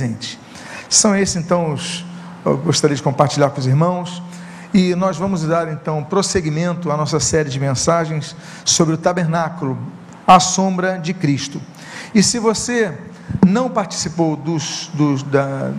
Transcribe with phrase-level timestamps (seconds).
[0.00, 0.38] presente.
[0.88, 2.04] São esses então os
[2.44, 4.22] eu gostaria de compartilhar com os irmãos
[4.72, 9.76] e nós vamos dar então prosseguimento à nossa série de mensagens sobre o tabernáculo,
[10.24, 11.60] a sombra de Cristo.
[12.14, 12.96] E se você
[13.44, 15.72] não participou dos, dos da,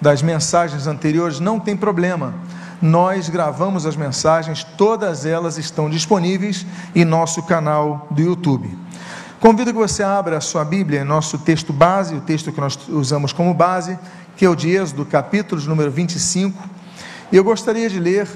[0.00, 2.34] das mensagens anteriores, não tem problema.
[2.82, 6.66] Nós gravamos as mensagens, todas elas estão disponíveis
[6.96, 8.76] em nosso canal do YouTube.
[9.42, 13.32] Convido que você abra a sua Bíblia, nosso texto base, o texto que nós usamos
[13.32, 13.98] como base,
[14.36, 16.70] que é o de Êxodo, capítulo número 25.
[17.32, 18.28] E eu gostaria de ler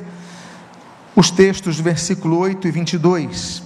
[1.14, 3.62] os textos do versículo 8 e 22.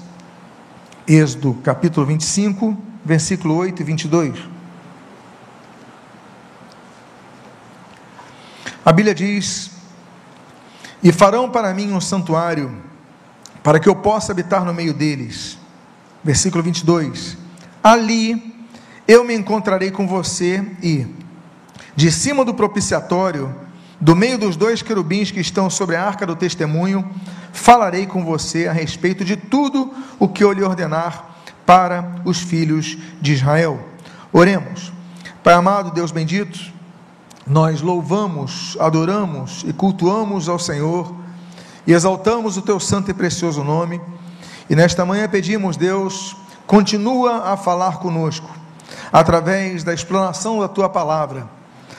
[1.08, 4.38] Êxodo, capítulo 25, versículo 8 e 22.
[8.84, 9.70] A Bíblia diz:
[11.02, 12.70] E farão para mim um santuário,
[13.62, 15.59] para que eu possa habitar no meio deles
[16.23, 17.37] versículo 22.
[17.83, 18.66] Ali
[19.06, 21.06] eu me encontrarei com você e,
[21.96, 23.55] de cima do propiciatório,
[24.01, 27.09] do meio dos dois querubins que estão sobre a arca do testemunho,
[27.52, 32.96] falarei com você a respeito de tudo o que eu lhe ordenar para os filhos
[33.21, 33.80] de Israel.
[34.32, 34.93] Oremos.
[35.43, 36.59] Pai amado, Deus bendito,
[37.46, 41.15] nós louvamos, adoramos e cultuamos ao Senhor
[41.87, 44.01] e exaltamos o teu santo e precioso nome.
[44.71, 48.49] E nesta manhã pedimos, Deus, continua a falar conosco,
[49.12, 51.49] através da explanação da tua palavra.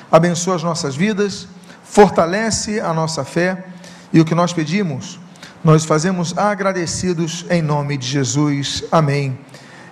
[0.10, 1.50] Abençoa as nossas vidas,
[1.84, 3.66] fortalece a nossa fé
[4.14, 5.20] e o que nós pedimos,
[5.62, 8.86] nós fazemos agradecidos em nome de Jesus.
[8.90, 9.38] Amém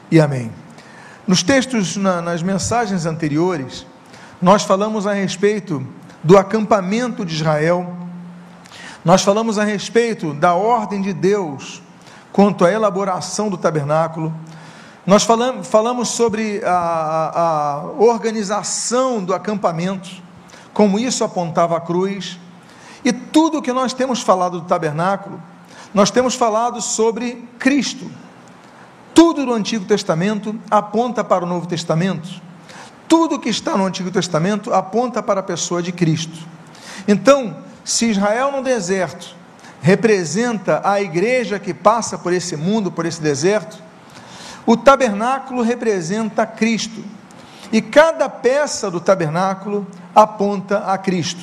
[0.10, 0.50] e amém.
[1.28, 3.86] Nos textos, na, nas mensagens anteriores,
[4.42, 5.86] nós falamos a respeito
[6.24, 7.94] do acampamento de Israel,
[9.04, 11.82] nós falamos a respeito da ordem de Deus
[12.32, 14.34] quanto à elaboração do tabernáculo.
[15.06, 20.10] Nós falamos, falamos sobre a, a, organização do acampamento,
[20.74, 22.40] como isso apontava a cruz,
[23.04, 25.42] e tudo que nós temos falado do tabernáculo,
[25.94, 28.10] nós temos falado sobre Cristo.
[29.14, 32.30] Tudo no Antigo Testamento aponta para o Novo Testamento.
[33.08, 36.38] Tudo que está no Antigo Testamento aponta para a pessoa de Cristo.
[37.08, 39.36] Então, se Israel no deserto
[39.82, 43.82] representa a igreja que passa por esse mundo, por esse deserto.
[44.66, 47.04] O tabernáculo representa Cristo.
[47.72, 51.42] E cada peça do tabernáculo aponta a Cristo.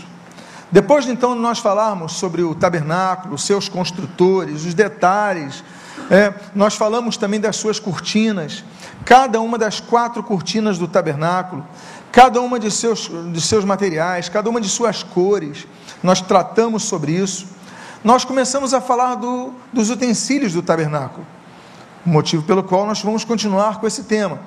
[0.71, 5.63] Depois de então nós falarmos sobre o tabernáculo, seus construtores, os detalhes,
[6.11, 8.65] é, nós falamos também das suas cortinas,
[9.05, 11.65] cada uma das quatro cortinas do tabernáculo,
[12.11, 15.67] cada uma de seus, de seus materiais, cada uma de suas cores,
[16.03, 17.56] nós tratamos sobre isso
[18.07, 21.27] nós começamos a falar do, dos utensílios do tabernáculo,
[22.05, 24.39] motivo pelo qual nós vamos continuar com esse tema.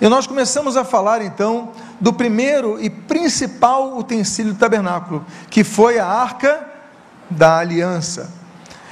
[0.00, 6.00] E nós começamos a falar então do primeiro e principal utensílio do tabernáculo, que foi
[6.00, 6.66] a arca
[7.30, 8.28] da aliança.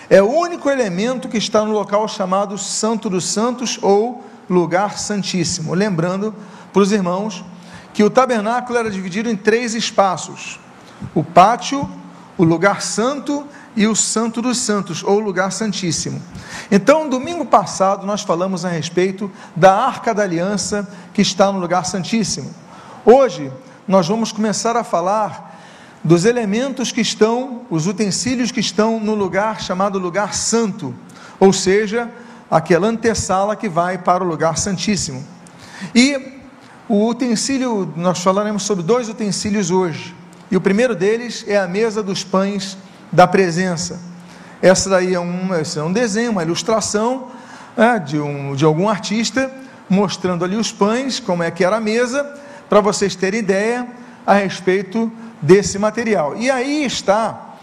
[0.09, 5.75] É o único elemento que está no local chamado Santo dos Santos ou lugar santíssimo.
[5.75, 6.33] Lembrando
[6.73, 7.45] para os irmãos
[7.93, 10.61] que o tabernáculo era dividido em três espaços:
[11.17, 11.91] o pátio,
[12.39, 13.45] o lugar santo
[13.77, 16.23] e o Santo dos Santos, ou lugar santíssimo.
[16.71, 21.85] Então, domingo passado, nós falamos a respeito da Arca da Aliança que está no lugar
[21.85, 22.55] santíssimo.
[23.05, 23.53] Hoje,
[23.87, 25.61] nós vamos começar a falar
[26.03, 30.95] dos elementos que estão, os utensílios que estão no lugar chamado lugar santo,
[31.41, 32.11] ou seja,
[32.51, 35.25] aquela antessala que vai para o lugar santíssimo.
[35.95, 36.35] E
[36.89, 40.15] o utensílio, nós falaremos sobre dois utensílios hoje.
[40.51, 42.77] E o primeiro deles é a mesa dos pães
[43.15, 44.01] da presença.
[44.61, 47.29] Essa daí é um, é um desenho, uma ilustração
[47.77, 49.51] é, de, um, de algum artista
[49.89, 52.25] mostrando ali os pães, como é que era a mesa,
[52.69, 53.87] para vocês terem ideia
[54.27, 56.37] a respeito desse material.
[56.37, 57.55] E aí está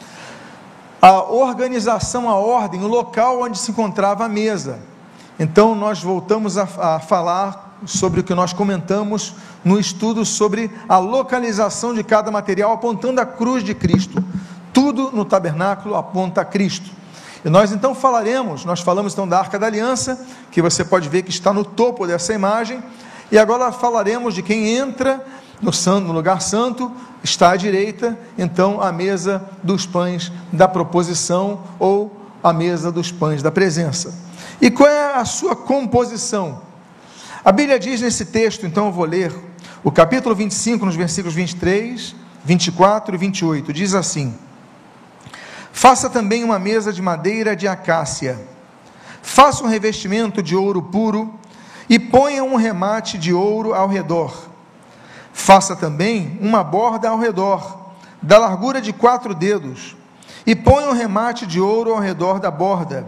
[1.01, 4.79] a organização, a ordem, o local onde se encontrava a mesa.
[5.40, 9.34] Então nós voltamos a, a falar sobre o que nós comentamos
[9.66, 14.23] no estudo sobre a localização de cada material, apontando a cruz de Cristo.
[14.73, 16.90] Tudo no tabernáculo aponta a Cristo.
[17.44, 21.23] E nós então falaremos, nós falamos então da Arca da Aliança, que você pode ver
[21.23, 22.82] que está no topo dessa imagem,
[23.32, 25.26] e agora falaremos de quem entra
[25.62, 26.91] no, santo, no lugar santo,
[27.23, 33.41] está à direita, então a mesa dos pães da proposição ou a mesa dos pães
[33.41, 34.14] da presença.
[34.59, 36.62] E qual é a sua composição?
[37.44, 39.34] A Bíblia diz nesse texto, então eu vou ler
[39.84, 44.35] o capítulo 25, nos versículos 23, 24 e 28, diz assim:
[45.81, 48.39] Faça também uma mesa de madeira de acácia.
[49.23, 51.33] Faça um revestimento de ouro puro
[51.89, 54.47] e ponha um remate de ouro ao redor.
[55.33, 59.95] Faça também uma borda ao redor, da largura de quatro dedos,
[60.45, 63.07] e ponha um remate de ouro ao redor da borda.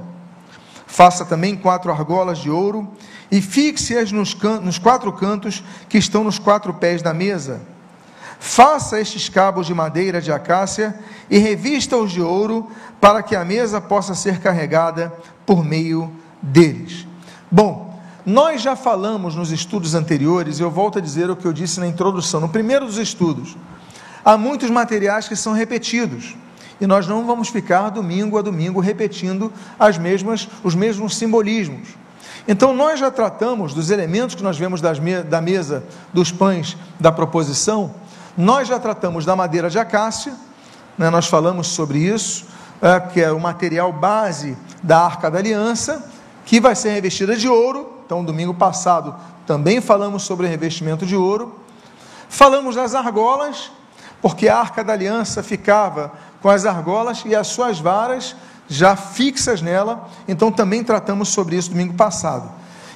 [0.88, 2.92] Faça também quatro argolas de ouro
[3.30, 4.34] e fixe-as nos,
[4.64, 7.62] nos quatro cantos que estão nos quatro pés da mesa.
[8.46, 11.00] Faça estes cabos de madeira de acácia
[11.30, 12.70] e revista-os de ouro,
[13.00, 15.14] para que a mesa possa ser carregada
[15.46, 16.12] por meio
[16.42, 17.08] deles.
[17.50, 21.54] Bom, nós já falamos nos estudos anteriores, e eu volto a dizer o que eu
[21.54, 23.56] disse na introdução, no primeiro dos estudos.
[24.26, 26.36] Há muitos materiais que são repetidos,
[26.82, 31.88] e nós não vamos ficar domingo a domingo repetindo as mesmas, os mesmos simbolismos.
[32.46, 37.96] Então, nós já tratamos dos elementos que nós vemos da mesa dos pães da proposição,
[38.38, 40.34] nós já tratamos da madeira de acácia,
[40.98, 42.46] né, nós falamos sobre isso,
[42.82, 46.10] é, que é o material base da arca da aliança,
[46.46, 48.02] que vai ser revestida de ouro.
[48.06, 49.16] Então, domingo passado
[49.46, 51.60] também falamos sobre revestimento de ouro.
[52.28, 53.72] Falamos das argolas,
[54.22, 58.36] porque a arca da aliança ficava com as argolas e as suas varas
[58.68, 60.10] já fixas nela.
[60.28, 62.50] Então, também tratamos sobre isso domingo passado.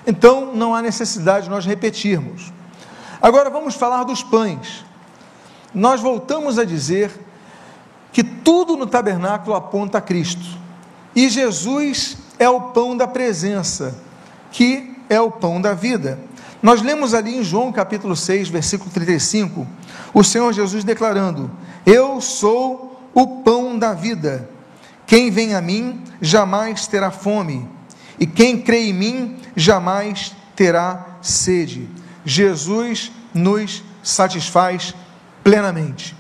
[0.06, 2.52] Então, não há necessidade de nós repetirmos.
[3.22, 4.87] Agora, vamos falar dos pães
[5.74, 7.12] nós voltamos a dizer
[8.12, 10.58] que tudo no tabernáculo aponta a Cristo.
[11.16, 14.00] E Jesus é o pão da presença,
[14.52, 16.20] que é o pão da vida.
[16.62, 19.68] Nós lemos ali em João capítulo 6, versículo 35,
[20.14, 21.52] o Senhor Jesus declarando:
[21.86, 24.50] Eu sou o pão da vida.
[25.06, 27.68] Quem vem a mim jamais terá fome,
[28.20, 31.88] e quem crê em mim jamais terá sede.
[32.26, 34.94] Jesus nos satisfaz
[35.48, 36.14] plenamente.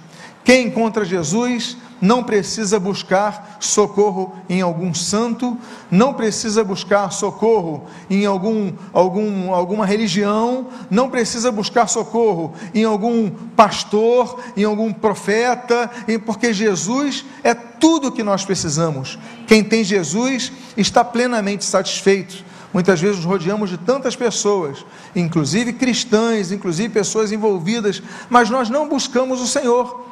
[0.46, 5.58] Quem encontra Jesus não precisa buscar socorro em algum santo,
[5.92, 13.30] não precisa buscar socorro em algum, algum, alguma religião, não precisa buscar socorro em algum
[13.30, 15.92] pastor, em algum profeta,
[16.26, 19.20] porque Jesus é tudo o que nós precisamos.
[19.46, 22.46] Quem tem Jesus está plenamente satisfeito.
[22.78, 24.86] Muitas vezes nos rodeamos de tantas pessoas,
[25.16, 30.06] inclusive cristãs, inclusive pessoas envolvidas, mas nós não buscamos o Senhor.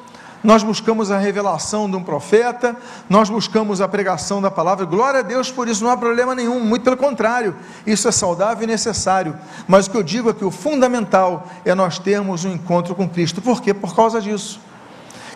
[0.43, 2.75] Nós buscamos a revelação de um profeta,
[3.07, 4.83] nós buscamos a pregação da palavra.
[4.83, 8.63] Glória a Deus por isso, não há problema nenhum, muito pelo contrário, isso é saudável
[8.63, 9.37] e necessário.
[9.67, 13.07] Mas o que eu digo é que o fundamental é nós termos um encontro com
[13.07, 13.43] Cristo.
[13.43, 13.75] Por quê?
[13.75, 14.59] Por causa disso.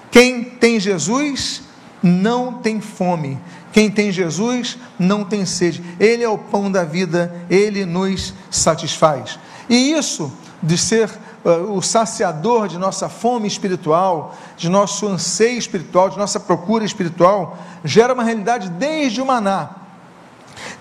[0.09, 1.61] Quem tem Jesus
[2.01, 3.39] não tem fome.
[3.71, 5.83] Quem tem Jesus não tem sede.
[6.00, 9.39] Ele é o pão da vida, ele nos satisfaz.
[9.69, 10.31] E isso
[10.62, 11.10] de ser
[11.45, 17.57] uh, o saciador de nossa fome espiritual, de nosso anseio espiritual, de nossa procura espiritual,
[17.83, 19.69] gera uma realidade desde o maná.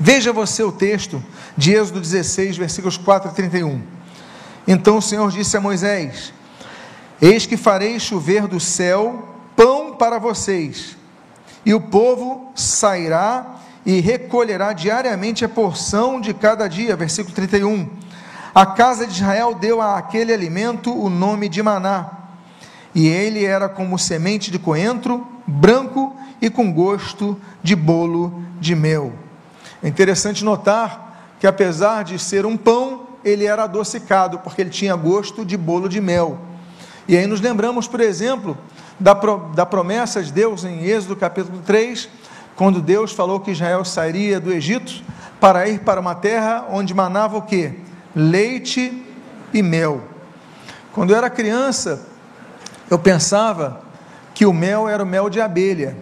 [0.00, 1.22] Veja você o texto
[1.56, 3.82] de Êxodo 16, versículos 4 a 31.
[4.66, 6.32] Então o Senhor disse a Moisés:
[7.20, 10.97] Eis que farei chover do céu pão para vocês
[11.68, 16.96] e o povo sairá e recolherá diariamente a porção de cada dia.
[16.96, 17.90] Versículo 31.
[18.54, 22.08] A casa de Israel deu a aquele alimento o nome de maná,
[22.94, 29.12] e ele era como semente de coentro, branco e com gosto de bolo de mel.
[29.82, 34.96] É interessante notar que, apesar de ser um pão, ele era adocicado, porque ele tinha
[34.96, 36.38] gosto de bolo de mel.
[37.06, 38.56] E aí nos lembramos, por exemplo,
[38.98, 39.14] da,
[39.54, 42.08] da promessa de Deus em Êxodo capítulo 3,
[42.56, 45.02] quando Deus falou que Israel sairia do Egito
[45.40, 47.78] para ir para uma terra onde manava o que?
[48.14, 49.04] Leite
[49.54, 50.02] e mel.
[50.92, 52.06] Quando eu era criança,
[52.90, 53.82] eu pensava
[54.34, 55.96] que o mel era o mel de abelha,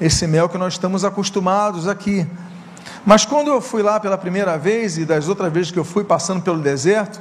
[0.00, 2.26] esse mel que nós estamos acostumados aqui.
[3.06, 6.02] Mas quando eu fui lá pela primeira vez e das outras vezes que eu fui
[6.02, 7.20] passando pelo deserto,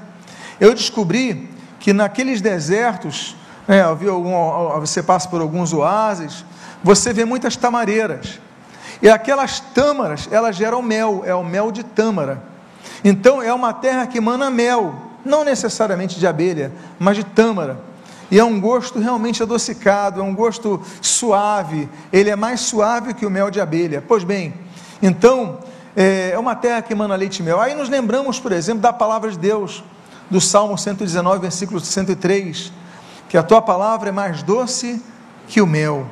[0.59, 3.35] eu descobri que naqueles desertos
[3.67, 6.43] é, algum, você passa por alguns oásis,
[6.83, 8.39] você vê muitas tamareiras.
[9.01, 12.41] E aquelas tâmaras, elas geram mel, é o mel de tâmara.
[13.03, 17.79] Então é uma terra que emana mel, não necessariamente de abelha, mas de tâmara.
[18.29, 21.87] E é um gosto realmente adocicado, é um gosto suave.
[22.11, 24.03] Ele é mais suave que o mel de abelha.
[24.05, 24.53] Pois bem,
[25.01, 25.59] então
[25.95, 27.61] é, é uma terra que emana leite e mel.
[27.61, 29.83] Aí nos lembramos, por exemplo, da palavra de Deus,
[30.29, 32.82] do Salmo 119, versículo 103
[33.33, 35.01] que a tua palavra é mais doce
[35.47, 36.05] que o mel.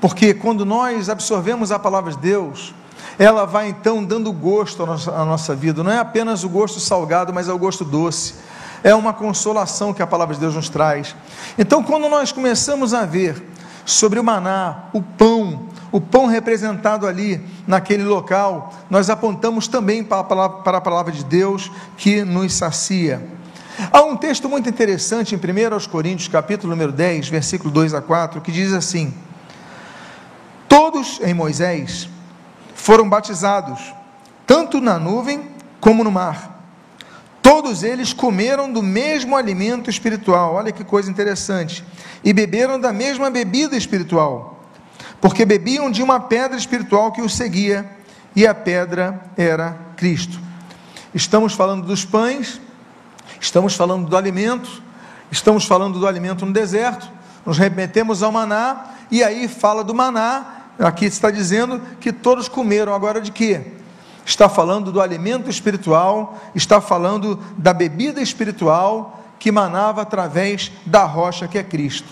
[0.00, 2.74] Porque quando nós absorvemos a palavra de Deus,
[3.16, 5.84] ela vai então dando gosto à nossa, vida.
[5.84, 8.34] Não é apenas o gosto salgado, mas é o gosto doce.
[8.82, 11.14] É uma consolação que a palavra de Deus nos traz.
[11.56, 13.40] Então, quando nós começamos a ver
[13.86, 20.18] sobre o maná, o pão, o pão representado ali naquele local, nós apontamos também para
[20.18, 23.24] a palavra de Deus que nos sacia.
[23.90, 28.40] Há um texto muito interessante em 1 Coríntios, capítulo número 10, versículo 2 a 4,
[28.40, 29.12] que diz assim:
[30.68, 32.08] Todos em Moisés
[32.74, 33.92] foram batizados,
[34.46, 35.50] tanto na nuvem
[35.80, 36.52] como no mar.
[37.42, 41.84] Todos eles comeram do mesmo alimento espiritual, olha que coisa interessante,
[42.22, 44.64] e beberam da mesma bebida espiritual,
[45.20, 47.90] porque bebiam de uma pedra espiritual que os seguia,
[48.36, 50.40] e a pedra era Cristo.
[51.14, 52.60] Estamos falando dos pães,
[53.40, 54.82] estamos falando do alimento,
[55.30, 57.08] estamos falando do alimento no deserto,
[57.44, 62.94] nos remetemos ao maná, e aí fala do maná, aqui está dizendo que todos comeram,
[62.94, 63.72] agora de quê?
[64.24, 71.46] Está falando do alimento espiritual, está falando da bebida espiritual que manava através da rocha
[71.46, 72.08] que é Cristo.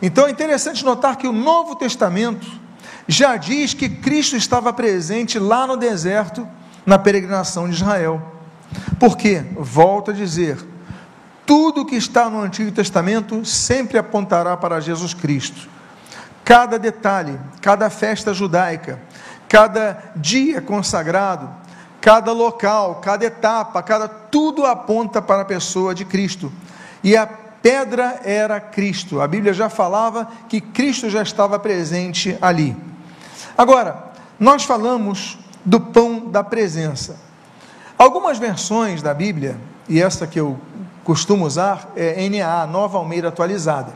[0.00, 2.46] Então é interessante notar que o Novo Testamento
[3.08, 6.46] já diz que Cristo estava presente lá no deserto,
[6.86, 8.22] na peregrinação de Israel.
[8.98, 10.58] Porque, volto a dizer,
[11.46, 15.68] tudo que está no Antigo Testamento sempre apontará para Jesus Cristo.
[16.44, 19.00] Cada detalhe, cada festa judaica,
[19.48, 21.48] cada dia consagrado,
[22.00, 26.52] cada local, cada etapa, cada tudo aponta para a pessoa de Cristo.
[27.02, 29.20] E a pedra era Cristo.
[29.20, 32.76] A Bíblia já falava que Cristo já estava presente ali.
[33.56, 34.04] Agora,
[34.38, 37.27] nós falamos do pão da presença.
[37.98, 40.56] Algumas versões da Bíblia, e esta que eu
[41.02, 43.92] costumo usar é NA, Nova Almeida Atualizada.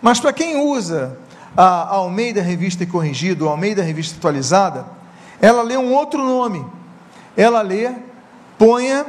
[0.00, 1.18] Mas para quem usa
[1.56, 4.86] a Almeida Revista e Corrigido, a Almeida Revista Atualizada,
[5.40, 6.64] ela lê um outro nome.
[7.36, 7.90] Ela lê,
[8.56, 9.04] ponha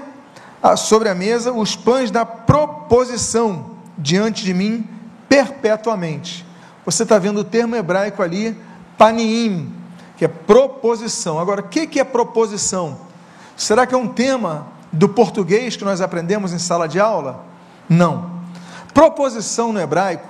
[0.75, 4.89] sobre a mesa os pães da proposição diante de mim
[5.29, 6.43] perpetuamente.
[6.83, 8.57] Você está vendo o termo hebraico ali,
[8.97, 9.71] paniim,
[10.17, 11.37] que é proposição.
[11.37, 13.04] Agora, o que é proposição?
[13.55, 17.45] Será que é um tema do português que nós aprendemos em sala de aula?
[17.87, 18.31] Não.
[18.93, 20.27] Proposição no hebraico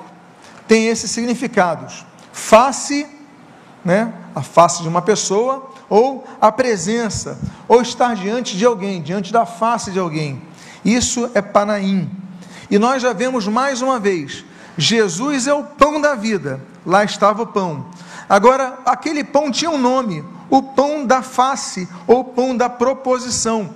[0.68, 3.08] tem esses significados: face,
[3.84, 9.32] né, a face de uma pessoa, ou a presença, ou estar diante de alguém, diante
[9.32, 10.42] da face de alguém.
[10.84, 12.10] Isso é Panaim.
[12.70, 14.44] E nós já vemos mais uma vez:
[14.78, 17.86] Jesus é o pão da vida, lá estava o pão.
[18.28, 23.70] Agora, aquele pão tinha um nome, o pão da face ou pão da proposição.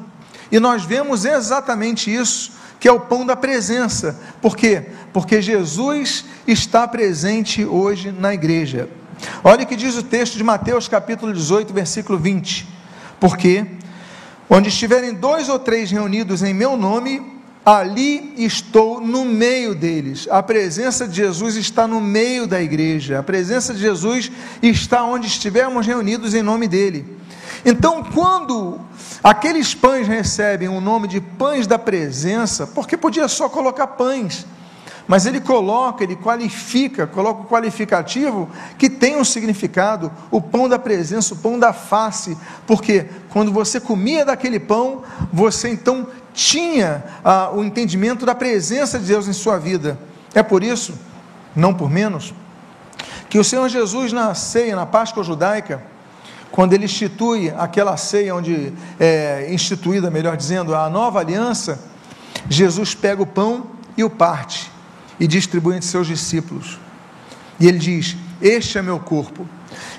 [0.51, 4.19] E nós vemos exatamente isso, que é o pão da presença.
[4.41, 4.89] Por quê?
[5.13, 8.89] Porque Jesus está presente hoje na igreja.
[9.43, 12.67] Olha o que diz o texto de Mateus capítulo 18, versículo 20.
[13.19, 13.65] Porque
[14.49, 17.38] onde estiverem dois ou três reunidos em meu nome,
[17.77, 20.27] ali estou no meio deles.
[20.31, 23.19] A presença de Jesus está no meio da igreja.
[23.19, 27.17] A presença de Jesus está onde estivermos reunidos em nome dele.
[27.63, 28.79] Então, quando
[29.23, 34.45] aqueles pães recebem o nome de pães da presença, porque podia só colocar pães,
[35.09, 38.47] mas ele coloca, ele qualifica, coloca o qualificativo
[38.77, 43.79] que tem um significado, o pão da presença, o pão da face, porque quando você
[43.79, 45.01] comia daquele pão,
[45.33, 49.97] você então tinha ah, o entendimento da presença de Deus em sua vida.
[50.33, 50.93] É por isso,
[51.55, 52.33] não por menos,
[53.29, 55.83] que o Senhor Jesus na ceia, na Páscoa judaica,
[56.51, 61.79] quando ele institui aquela ceia onde é instituída, melhor dizendo, a nova aliança,
[62.49, 64.71] Jesus pega o pão e o parte
[65.19, 66.79] e distribui entre seus discípulos.
[67.59, 69.47] E ele diz: Este é meu corpo.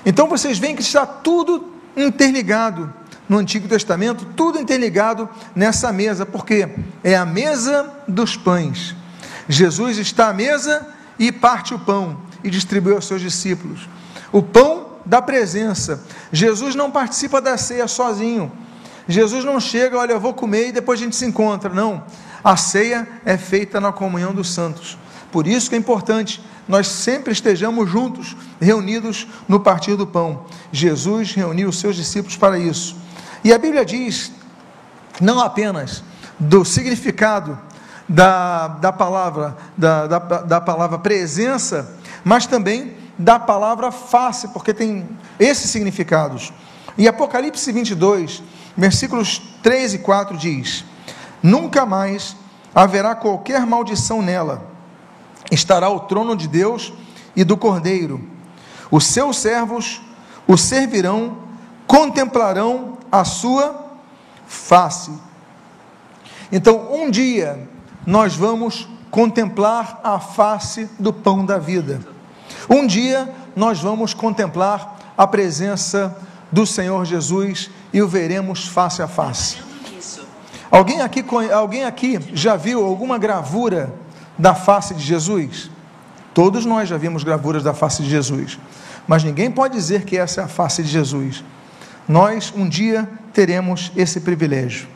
[0.05, 2.93] Então vocês veem que está tudo interligado
[3.31, 6.67] no Antigo Testamento, tudo interligado nessa mesa, porque
[7.01, 8.93] é a mesa dos pães.
[9.47, 10.85] Jesus está à mesa
[11.17, 13.87] e parte o pão e distribui aos seus discípulos.
[14.33, 16.03] O pão da presença.
[16.29, 18.51] Jesus não participa da ceia sozinho.
[19.07, 21.73] Jesus não chega, olha, eu vou comer e depois a gente se encontra.
[21.73, 22.03] Não.
[22.43, 24.97] A ceia é feita na comunhão dos santos.
[25.31, 30.47] Por isso que é importante nós sempre estejamos juntos, reunidos no partir do pão.
[30.69, 32.99] Jesus reuniu os seus discípulos para isso.
[33.43, 34.31] E a Bíblia diz,
[35.19, 36.03] não apenas
[36.39, 37.57] do significado
[38.07, 45.07] da, da palavra, da, da, da palavra presença, mas também da palavra face, porque tem
[45.39, 46.51] esses significados.
[46.97, 48.43] E Apocalipse 22,
[48.75, 50.83] versículos 3 e 4 diz:
[51.41, 52.35] Nunca mais
[52.75, 54.67] haverá qualquer maldição nela,
[55.51, 56.93] estará o trono de Deus
[57.35, 58.21] e do Cordeiro.
[58.89, 60.01] Os seus servos
[60.47, 61.37] o servirão,
[61.87, 63.91] contemplarão a sua
[64.47, 65.11] face.
[66.51, 67.67] Então, um dia
[68.05, 72.01] nós vamos contemplar a face do pão da vida.
[72.69, 76.17] Um dia nós vamos contemplar a presença
[76.51, 79.57] do Senhor Jesus e o veremos face a face.
[80.69, 83.93] Alguém aqui, alguém aqui já viu alguma gravura
[84.37, 85.69] da face de Jesus?
[86.33, 88.57] Todos nós já vimos gravuras da face de Jesus,
[89.05, 91.43] mas ninguém pode dizer que essa é a face de Jesus.
[92.07, 94.87] Nós um dia teremos esse privilégio.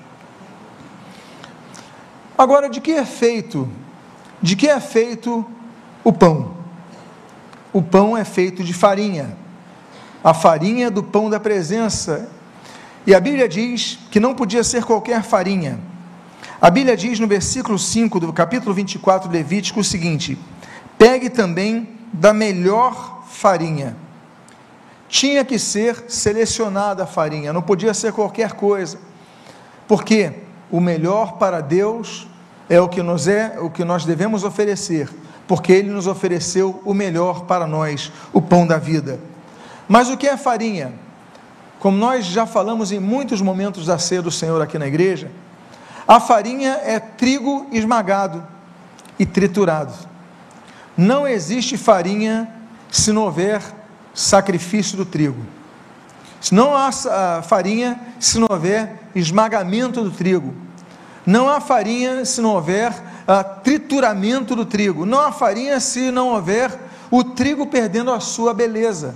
[2.37, 3.69] Agora, de que é feito?
[4.41, 5.45] De que é feito
[6.03, 6.55] o pão?
[7.71, 9.37] O pão é feito de farinha.
[10.23, 12.29] A farinha do pão da presença.
[13.07, 15.79] E a Bíblia diz que não podia ser qualquer farinha.
[16.59, 20.37] A Bíblia diz no versículo 5 do capítulo 24 de Levítico o seguinte:
[20.97, 23.95] Pegue também da melhor farinha.
[25.07, 28.97] Tinha que ser selecionada a farinha, não podia ser qualquer coisa.
[29.87, 30.33] Porque
[30.71, 32.27] o melhor para Deus
[32.69, 35.09] é o que nos é, o que nós devemos oferecer,
[35.47, 39.19] porque ele nos ofereceu o melhor para nós, o pão da vida.
[39.87, 40.93] Mas o que é farinha?
[41.79, 45.29] Como nós já falamos em muitos momentos da ceia do Senhor aqui na igreja,
[46.07, 48.45] a farinha é trigo esmagado
[49.19, 49.93] e triturado.
[50.97, 52.49] Não existe farinha
[52.91, 53.61] se não houver
[54.15, 55.45] sacrifício do trigo.
[56.51, 60.53] Não há ah, farinha se não houver esmagamento do trigo.
[61.25, 65.05] Não há farinha se não houver uh, trituramento do trigo.
[65.05, 66.71] Não há farinha se não houver
[67.09, 69.15] o trigo perdendo a sua beleza.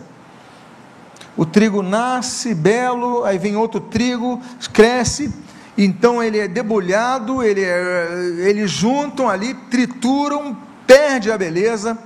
[1.38, 4.42] O trigo nasce belo, aí vem outro trigo,
[4.74, 5.34] cresce,
[5.78, 8.08] então ele é debulhado, ele é,
[8.40, 11.98] eles juntam ali, trituram, perde a beleza,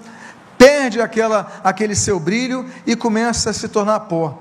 [0.64, 4.40] perde aquela, aquele seu brilho e começa a se tornar pó.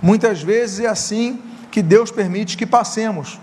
[0.00, 3.38] Muitas vezes é assim que Deus permite que passemos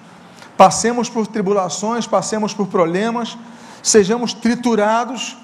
[0.60, 3.38] passemos por tribulações, passemos por problemas,
[3.82, 5.38] sejamos triturados,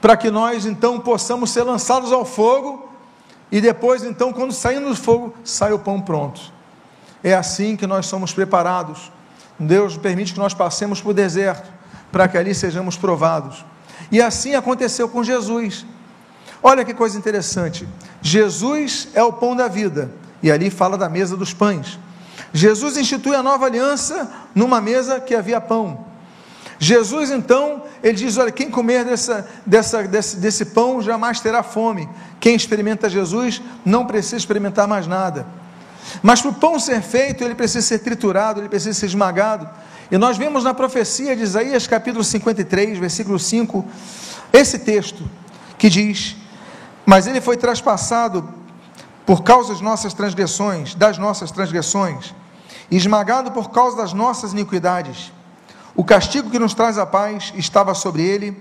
[0.00, 2.90] para que nós então possamos ser lançados ao fogo,
[3.52, 6.40] e depois, então, quando saímos do fogo, sai o pão pronto.
[7.22, 9.12] É assim que nós somos preparados.
[9.60, 11.70] Deus permite que nós passemos por deserto,
[12.10, 13.64] para que ali sejamos provados.
[14.10, 15.86] E assim aconteceu com Jesus.
[16.62, 17.88] Olha que coisa interessante.
[18.20, 20.10] Jesus é o pão da vida,
[20.42, 21.98] e ali fala da mesa dos pães.
[22.52, 26.06] Jesus institui a nova aliança numa mesa que havia pão.
[26.78, 32.08] Jesus então, ele diz: Olha, quem comer dessa, dessa, desse, desse pão jamais terá fome.
[32.40, 35.46] Quem experimenta Jesus não precisa experimentar mais nada.
[36.22, 39.68] Mas para o pão ser feito, ele precisa ser triturado, ele precisa ser esmagado.
[40.12, 43.84] E nós vemos na profecia de Isaías, capítulo 53, versículo 5,
[44.52, 45.28] esse texto
[45.76, 46.36] que diz:
[47.04, 48.48] Mas ele foi traspassado
[49.26, 52.34] por causa das nossas transgressões, das nossas transgressões
[52.90, 55.32] esmagado por causa das nossas iniquidades.
[55.94, 58.56] O castigo que nos traz a paz estava sobre ele,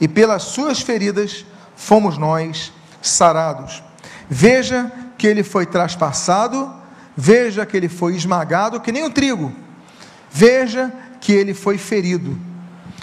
[0.00, 3.82] e pelas suas feridas fomos nós sarados.
[4.28, 6.72] Veja que ele foi traspassado,
[7.16, 9.52] veja que ele foi esmagado, que nem o trigo.
[10.38, 12.36] Veja que ele foi ferido.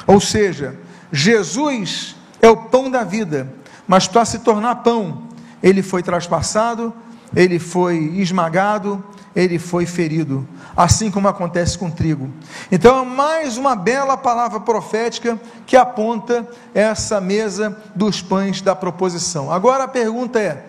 [0.06, 0.76] Ou seja,
[1.12, 3.52] Jesus é o pão da vida,
[3.88, 5.30] mas para se tornar pão,
[5.63, 6.93] ele foi traspassado,
[7.36, 9.04] ele foi esmagado,
[9.36, 12.30] ele foi ferido, assim como acontece com trigo.
[12.72, 19.52] Então, é mais uma bela palavra profética que aponta essa mesa dos pães da proposição.
[19.52, 20.67] Agora a pergunta é: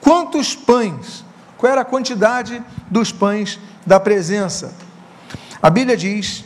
[0.00, 1.24] quantos pães?
[1.58, 4.83] Qual era a quantidade dos pães da presença?
[5.64, 6.44] A Bíblia diz: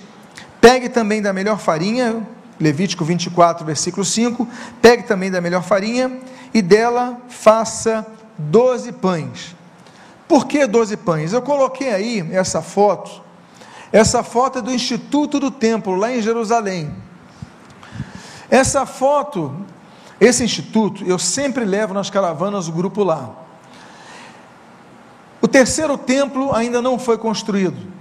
[0.62, 2.26] pegue também da melhor farinha,
[2.58, 4.48] Levítico 24, versículo 5,
[4.80, 6.20] pegue também da melhor farinha
[6.54, 8.06] e dela faça
[8.38, 9.58] doze pães
[10.28, 11.32] por que 12 pães?
[11.32, 13.22] Eu coloquei aí essa foto.
[13.90, 16.94] Essa foto é do Instituto do Templo, lá em Jerusalém.
[18.50, 19.66] Essa foto,
[20.20, 23.30] esse instituto, eu sempre levo nas caravanas o grupo lá.
[25.40, 27.97] O terceiro templo ainda não foi construído.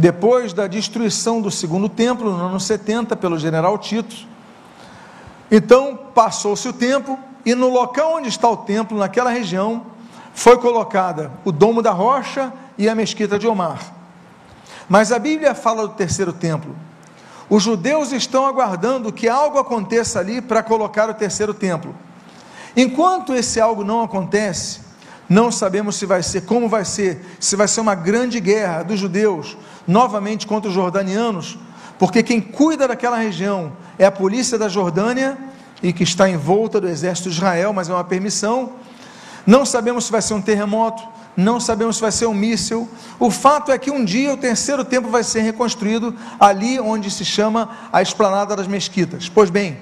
[0.00, 4.16] Depois da destruição do segundo templo, no ano 70, pelo general Tito.
[5.50, 9.84] Então, passou-se o tempo, e no local onde está o templo, naquela região,
[10.32, 13.92] foi colocada o domo da rocha e a mesquita de Omar.
[14.88, 16.74] Mas a Bíblia fala do terceiro templo.
[17.50, 21.94] Os judeus estão aguardando que algo aconteça ali para colocar o terceiro templo.
[22.74, 24.80] Enquanto esse algo não acontece,
[25.28, 28.98] não sabemos se vai ser, como vai ser, se vai ser uma grande guerra dos
[28.98, 31.58] judeus novamente contra os jordanianos,
[31.98, 35.36] porque quem cuida daquela região é a polícia da Jordânia
[35.82, 38.72] e que está em volta do exército de Israel, mas é uma permissão,
[39.46, 41.02] não sabemos se vai ser um terremoto,
[41.36, 42.88] não sabemos se vai ser um míssil.
[43.18, 47.24] O fato é que um dia o terceiro templo vai ser reconstruído ali onde se
[47.24, 49.28] chama a esplanada das mesquitas.
[49.28, 49.78] Pois bem,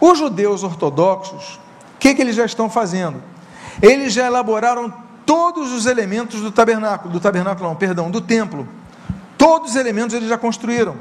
[0.00, 1.60] os judeus ortodoxos,
[1.94, 3.22] o que, que eles já estão fazendo?
[3.82, 4.92] Eles já elaboraram
[5.24, 8.66] todos os elementos do tabernáculo, do tabernáculo não, perdão, do templo.
[9.38, 10.96] Todos os elementos eles já construíram,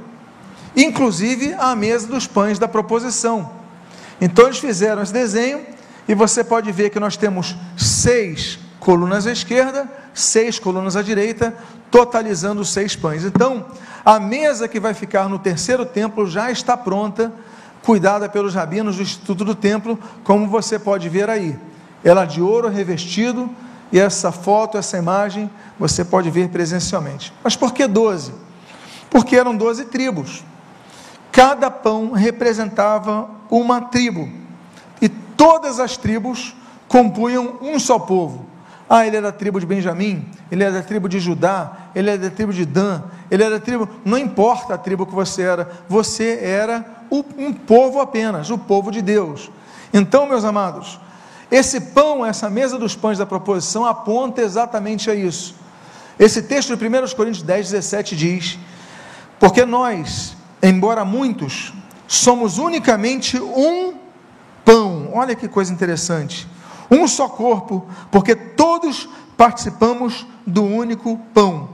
[0.76, 3.52] inclusive a mesa dos pães da proposição.
[4.20, 5.66] Então eles fizeram esse desenho
[6.08, 11.56] e você pode ver que nós temos seis colunas à esquerda, seis colunas à direita,
[11.90, 13.24] totalizando seis pães.
[13.24, 13.66] Então,
[14.04, 17.34] a mesa que vai ficar no terceiro templo já está pronta,
[17.82, 21.58] cuidada pelos rabinos do Instituto do Templo, como você pode ver aí.
[22.04, 23.50] Ela de ouro revestido,
[23.92, 27.34] e essa foto, essa imagem, você pode ver presencialmente.
[27.44, 28.34] Mas por que doze?
[29.10, 30.44] Porque eram doze tribos.
[31.32, 34.30] Cada pão representava uma tribo.
[35.02, 36.56] E todas as tribos
[36.88, 38.46] compunham um só povo.
[38.90, 42.18] Ah, ele é da tribo de Benjamim, ele é da tribo de Judá, ele é
[42.18, 43.90] da tribo de Dan, ele é da tribo.
[44.06, 49.02] Não importa a tribo que você era, você era um povo apenas, o povo de
[49.02, 49.50] Deus.
[49.92, 51.00] Então, meus amados,
[51.52, 55.56] esse pão, essa mesa dos pães da proposição, aponta exatamente a isso.
[56.18, 58.60] Esse texto de 1 Coríntios 10, 17 diz:
[59.40, 61.74] Porque nós, embora muitos,
[62.08, 63.94] somos unicamente um
[64.64, 65.10] pão.
[65.14, 66.48] Olha que coisa interessante
[66.90, 71.70] um só corpo, porque todos participamos do único pão.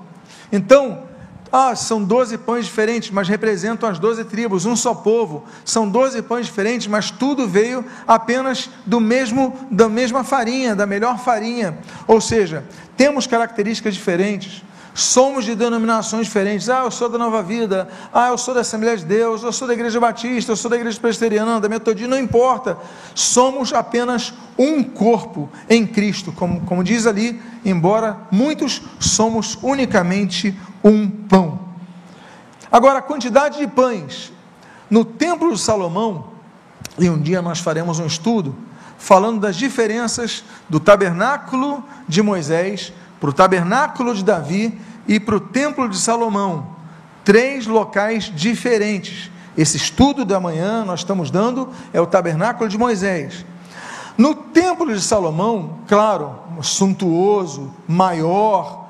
[0.52, 1.04] Então,
[1.52, 5.44] ah, são doze pães diferentes, mas representam as doze tribos, um só povo.
[5.66, 11.20] São doze pães diferentes, mas tudo veio apenas do mesmo, da mesma farinha, da melhor
[11.20, 11.78] farinha.
[12.08, 12.64] Ou seja,
[12.96, 14.64] temos características diferentes.
[14.94, 16.68] Somos de denominações diferentes.
[16.68, 17.88] Ah, eu sou da Nova Vida.
[18.14, 19.42] Ah, eu sou da Assembleia de Deus.
[19.42, 20.52] Eu sou da Igreja Batista.
[20.52, 22.10] Eu sou da Igreja Presbiteriana, da Metodista.
[22.10, 22.78] Não importa.
[23.16, 26.34] Somos apenas um corpo em Cristo.
[26.34, 31.60] Como, como diz ali, embora muitos, somos unicamente um pão.
[32.70, 34.32] Agora, a quantidade de pães.
[34.90, 36.32] No Templo de Salomão,
[37.00, 38.56] e um dia nós faremos um estudo
[38.98, 45.40] falando das diferenças do tabernáculo de Moisés para o tabernáculo de Davi e para o
[45.40, 46.66] templo de Salomão.
[47.24, 49.30] Três locais diferentes.
[49.56, 53.46] Esse estudo da manhã nós estamos dando é o tabernáculo de Moisés.
[54.18, 58.88] No templo de Salomão, claro, suntuoso, maior,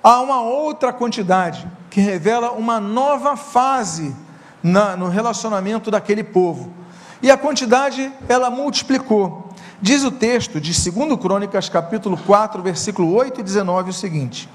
[0.00, 4.14] há uma outra quantidade que revela uma nova fase
[4.62, 6.72] na, no relacionamento daquele povo.
[7.20, 9.43] E a quantidade ela multiplicou.
[9.84, 14.48] Diz o texto de 2 Crônicas, capítulo 4, versículo 8 e 19, o seguinte: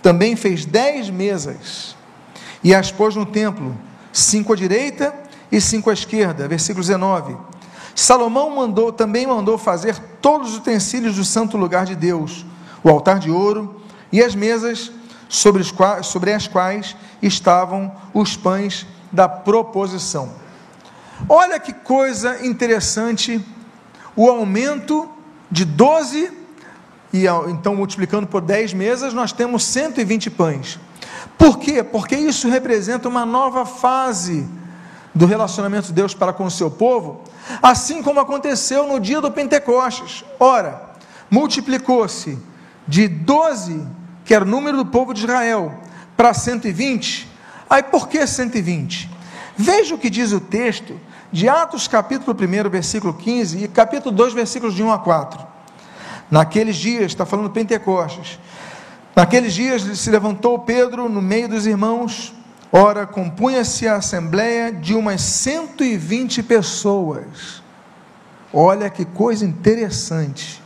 [0.00, 1.94] Também fez dez mesas
[2.64, 3.76] e as pôs no templo,
[4.10, 5.14] cinco à direita
[5.52, 6.48] e cinco à esquerda.
[6.48, 7.36] Versículo 19.
[7.94, 12.46] Salomão mandou, também mandou fazer todos os utensílios do santo lugar de Deus,
[12.82, 14.90] o altar de ouro e as mesas
[15.28, 20.30] sobre, quais, sobre as quais estavam os pães da proposição.
[21.28, 23.44] Olha que coisa interessante
[24.18, 25.08] o aumento
[25.48, 26.32] de 12,
[27.12, 30.76] e então multiplicando por 10 mesas, nós temos 120 pães.
[31.38, 31.84] Por quê?
[31.84, 34.44] Porque isso representa uma nova fase
[35.14, 37.22] do relacionamento de Deus para com o seu povo,
[37.62, 40.24] assim como aconteceu no dia do Pentecostes.
[40.40, 40.82] Ora,
[41.30, 42.36] multiplicou-se
[42.88, 43.86] de 12,
[44.24, 45.72] que era o número do povo de Israel,
[46.16, 47.28] para 120.
[47.70, 49.08] Aí por que 120?
[49.56, 50.98] Veja o que diz o texto
[51.32, 55.46] de Atos, capítulo 1, versículo 15, e capítulo 2, versículos de 1 a 4.
[56.30, 58.38] Naqueles dias, está falando Pentecostes,
[59.14, 62.34] naqueles dias se levantou Pedro no meio dos irmãos,
[62.72, 67.62] ora, compunha-se a assembleia de umas 120 pessoas.
[68.52, 70.62] Olha que coisa interessante.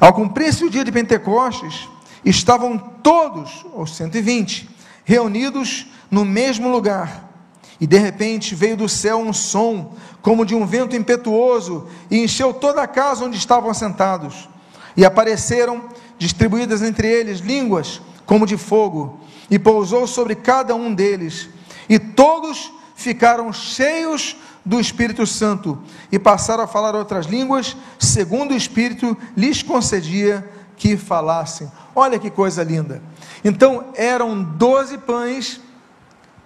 [0.00, 1.88] Ao cumprir-se o dia de Pentecostes,
[2.24, 4.68] estavam todos, os 120,
[5.04, 7.25] reunidos no mesmo lugar.
[7.80, 12.54] E de repente veio do céu um som, como de um vento impetuoso, e encheu
[12.54, 14.48] toda a casa onde estavam sentados.
[14.96, 15.84] E apareceram,
[16.18, 21.48] distribuídas entre eles, línguas como de fogo, e pousou sobre cada um deles.
[21.88, 25.78] E todos ficaram cheios do Espírito Santo
[26.10, 30.44] e passaram a falar outras línguas, segundo o Espírito lhes concedia
[30.76, 31.70] que falassem.
[31.94, 33.00] Olha que coisa linda.
[33.44, 35.60] Então eram doze pães,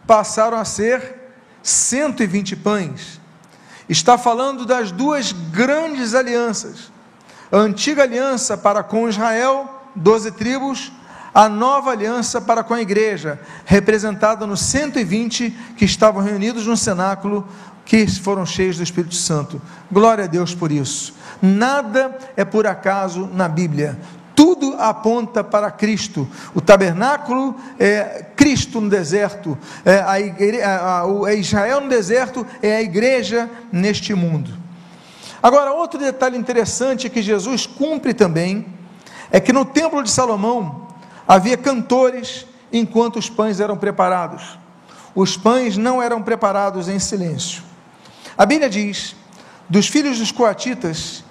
[0.07, 1.20] passaram a ser
[1.63, 3.21] 120 pães.
[3.89, 6.93] Está falando das duas grandes alianças.
[7.51, 10.93] A antiga aliança para com Israel, doze tribos,
[11.35, 17.47] a nova aliança para com a igreja, representada nos 120 que estavam reunidos no cenáculo,
[17.85, 19.61] que foram cheios do Espírito Santo.
[19.91, 21.15] Glória a Deus por isso.
[21.43, 23.99] Nada é por acaso na Bíblia
[24.41, 26.27] tudo aponta para Cristo.
[26.55, 32.81] O tabernáculo é Cristo no deserto, é, a, igre, a, Israel no deserto é a
[32.81, 34.51] igreja neste mundo.
[35.43, 38.65] Agora, outro detalhe interessante que Jesus cumpre também
[39.31, 40.89] é que no templo de Salomão
[41.29, 44.59] havia cantores enquanto os pães eram preparados.
[45.15, 47.63] Os pães não eram preparados em silêncio.
[48.39, 49.15] A Bíblia diz:
[49.69, 51.23] dos filhos dos coatitas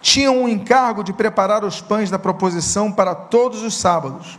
[0.00, 4.38] tinham o encargo de preparar os pães da proposição para todos os sábados.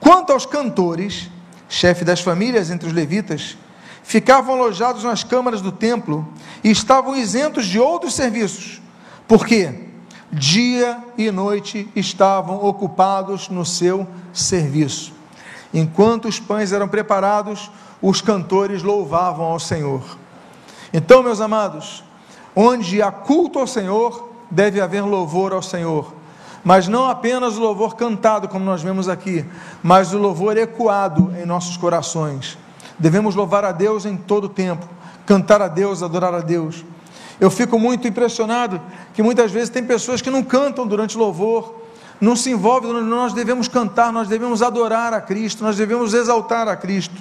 [0.00, 1.30] Quanto aos cantores,
[1.68, 3.56] chefe das famílias entre os levitas,
[4.02, 6.28] ficavam alojados nas câmaras do templo
[6.62, 8.82] e estavam isentos de outros serviços,
[9.26, 9.88] porque
[10.30, 15.12] dia e noite estavam ocupados no seu serviço.
[15.72, 17.70] Enquanto os pães eram preparados,
[18.02, 20.02] os cantores louvavam ao Senhor.
[20.92, 22.04] Então, meus amados,
[22.54, 26.14] onde há culto ao Senhor, deve haver louvor ao Senhor.
[26.62, 29.44] Mas não apenas o louvor cantado, como nós vemos aqui,
[29.82, 32.56] mas o louvor ecoado em nossos corações.
[32.98, 34.88] Devemos louvar a Deus em todo o tempo,
[35.26, 36.84] cantar a Deus, adorar a Deus.
[37.38, 38.80] Eu fico muito impressionado
[39.12, 41.82] que muitas vezes tem pessoas que não cantam durante o louvor,
[42.20, 46.76] não se envolvem, nós devemos cantar, nós devemos adorar a Cristo, nós devemos exaltar a
[46.76, 47.20] Cristo.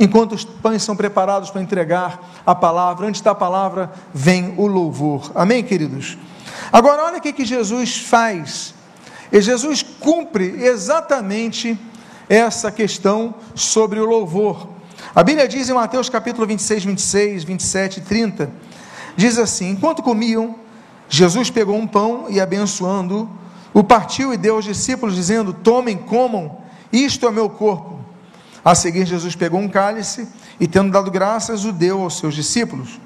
[0.00, 5.30] Enquanto os pães são preparados para entregar a palavra, antes da palavra vem o louvor.
[5.34, 6.16] Amém, queridos?
[6.72, 8.74] Agora, olha o que, Jesus faz.
[9.32, 11.78] E Jesus cumpre exatamente
[12.28, 14.68] essa questão sobre o louvor.
[15.14, 18.50] A Bíblia diz em Mateus capítulo 26, 26, 27 e 30,
[19.16, 20.56] diz assim: Enquanto comiam,
[21.08, 23.28] Jesus pegou um pão e abençoando,
[23.74, 26.58] o partiu e deu aos discípulos, dizendo: Tomem, comam,
[26.92, 27.98] isto é meu corpo.
[28.64, 33.00] A seguir, Jesus pegou um cálice e, tendo dado graças, o deu aos seus discípulos.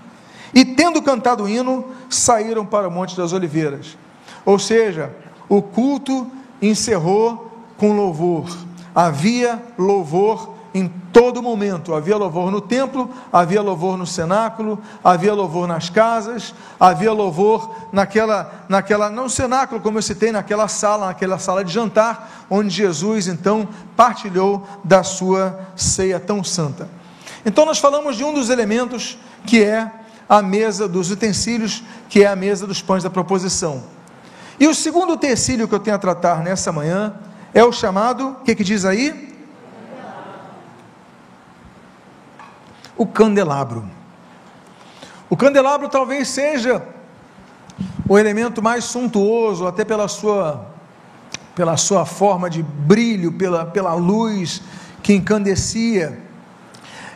[0.55, 3.97] E, tendo cantado o hino, saíram para o Monte das Oliveiras.
[4.45, 5.11] Ou seja,
[5.49, 6.31] o culto
[6.63, 8.47] encerrou com louvor.
[8.95, 11.95] Havia louvor em todo momento.
[11.95, 18.65] Havia louvor no templo, havia louvor no cenáculo, havia louvor nas casas, havia louvor naquela,
[18.69, 23.69] naquela, não cenáculo, como eu citei, naquela sala, naquela sala de jantar, onde Jesus então
[23.97, 26.89] partilhou da sua ceia tão santa.
[27.47, 29.91] Então nós falamos de um dos elementos que é
[30.29, 33.85] a mesa dos utensílios, que é a mesa dos pães da proposição.
[34.59, 37.15] E o segundo utensílio que eu tenho a tratar nessa manhã
[37.53, 39.35] é o chamado, o que, que diz aí?
[42.97, 43.85] o candelabro.
[45.29, 46.87] O candelabro talvez seja
[48.09, 50.71] o elemento mais suntuoso, até pela sua,
[51.55, 54.63] pela sua forma de brilho, pela, pela luz
[55.03, 56.21] que encandecia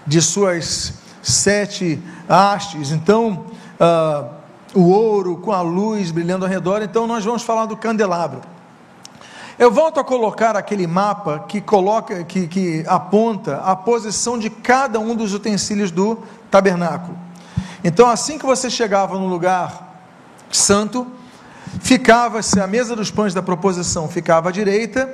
[0.06, 2.90] de suas sete hastes.
[2.90, 3.46] Então,
[3.80, 4.38] uh,
[4.74, 6.82] o ouro com a luz brilhando ao redor.
[6.82, 8.40] Então, nós vamos falar do candelabro.
[9.58, 15.00] Eu volto a colocar aquele mapa que coloca, que, que aponta a posição de cada
[15.00, 17.18] um dos utensílios do tabernáculo.
[17.82, 20.00] Então, assim que você chegava no lugar
[20.50, 21.06] santo,
[21.80, 25.12] ficava-se a mesa dos pães da proposição ficava à direita,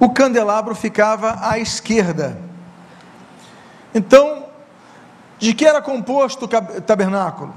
[0.00, 2.38] o candelabro ficava à esquerda.
[3.94, 4.45] Então,
[5.38, 6.48] de que era composto o
[6.82, 7.54] tabernáculo?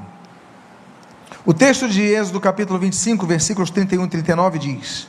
[1.45, 5.07] O texto de Êxodo, capítulo 25, versículos 31 e 39 diz: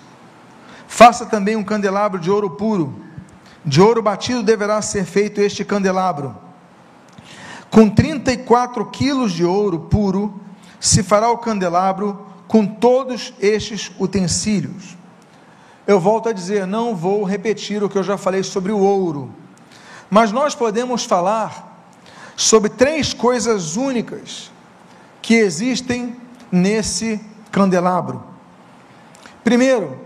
[0.86, 2.94] Faça também um candelabro de ouro puro.
[3.64, 6.36] De ouro batido deverá ser feito este candelabro.
[7.70, 10.40] Com 34 quilos de ouro puro
[10.78, 14.96] se fará o candelabro com todos estes utensílios.
[15.86, 19.32] Eu volto a dizer, não vou repetir o que eu já falei sobre o ouro,
[20.08, 21.69] mas nós podemos falar
[22.40, 24.50] sobre três coisas únicas
[25.20, 26.16] que existem
[26.50, 27.20] nesse
[27.52, 28.24] candelabro.
[29.44, 29.98] Primeiro,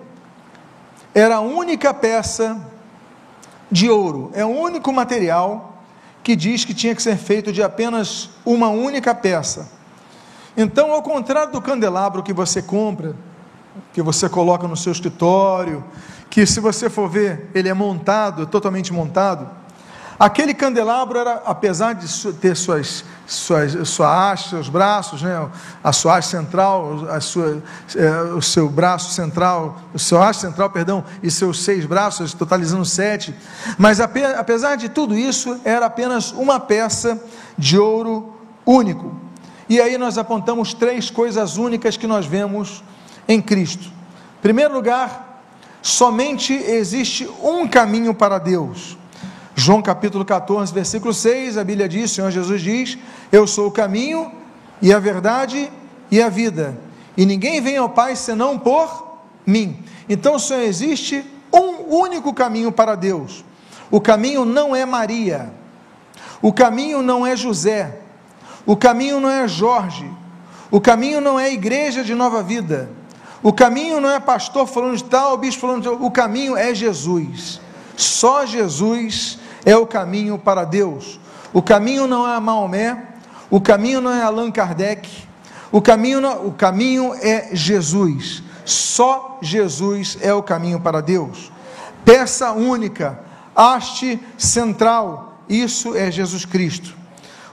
[1.15, 2.61] era a única peça
[3.71, 5.79] de ouro, é o único material
[6.25, 9.71] que diz que tinha que ser feito de apenas uma única peça.
[10.57, 13.15] Então, ao contrário do candelabro que você compra,
[13.93, 15.85] que você coloca no seu escritório,
[16.29, 19.49] que se você for ver, ele é montado, totalmente montado,
[20.19, 25.49] Aquele candelabro era, apesar de ter suas, suas, sua haste, seus braços, né,
[25.83, 27.63] a sua haste central, a sua,
[27.97, 32.85] é, o seu braço central, o seu haste central, perdão, e seus seis braços, totalizando
[32.85, 33.35] sete,
[33.77, 37.21] mas apesar de tudo isso, era apenas uma peça
[37.59, 39.15] de ouro único.
[39.69, 42.85] E aí nós apontamos três coisas únicas que nós vemos
[43.27, 43.89] em Cristo.
[44.39, 45.43] Em primeiro lugar,
[45.83, 48.97] somente existe um caminho para Deus.
[49.57, 52.99] João capítulo 14, versículo 6, a Bíblia diz, Senhor Jesus diz:
[53.31, 54.33] Eu sou o caminho
[54.83, 55.71] e a verdade
[56.11, 56.77] e a vida,
[57.17, 59.79] e ninguém vem ao Pai senão por mim.
[60.09, 63.45] Então só existe um único caminho para Deus.
[63.91, 65.53] O caminho não é Maria,
[66.43, 68.01] o caminho não é José,
[68.67, 70.11] o caminho não é Jorge,
[70.69, 72.91] o caminho não é igreja de nova vida,
[73.41, 76.75] o caminho não é pastor falando de tal, bispo falando de tal, o caminho é
[76.75, 77.61] Jesus.
[77.97, 81.19] Só Jesus é o caminho para Deus.
[81.53, 83.15] O caminho não é Maomé,
[83.51, 85.09] o caminho não é Allan Kardec,
[85.71, 88.43] o caminho, não, o caminho é Jesus.
[88.65, 91.51] Só Jesus é o caminho para Deus.
[92.05, 93.19] Peça única,
[93.55, 96.95] haste central, isso é Jesus Cristo.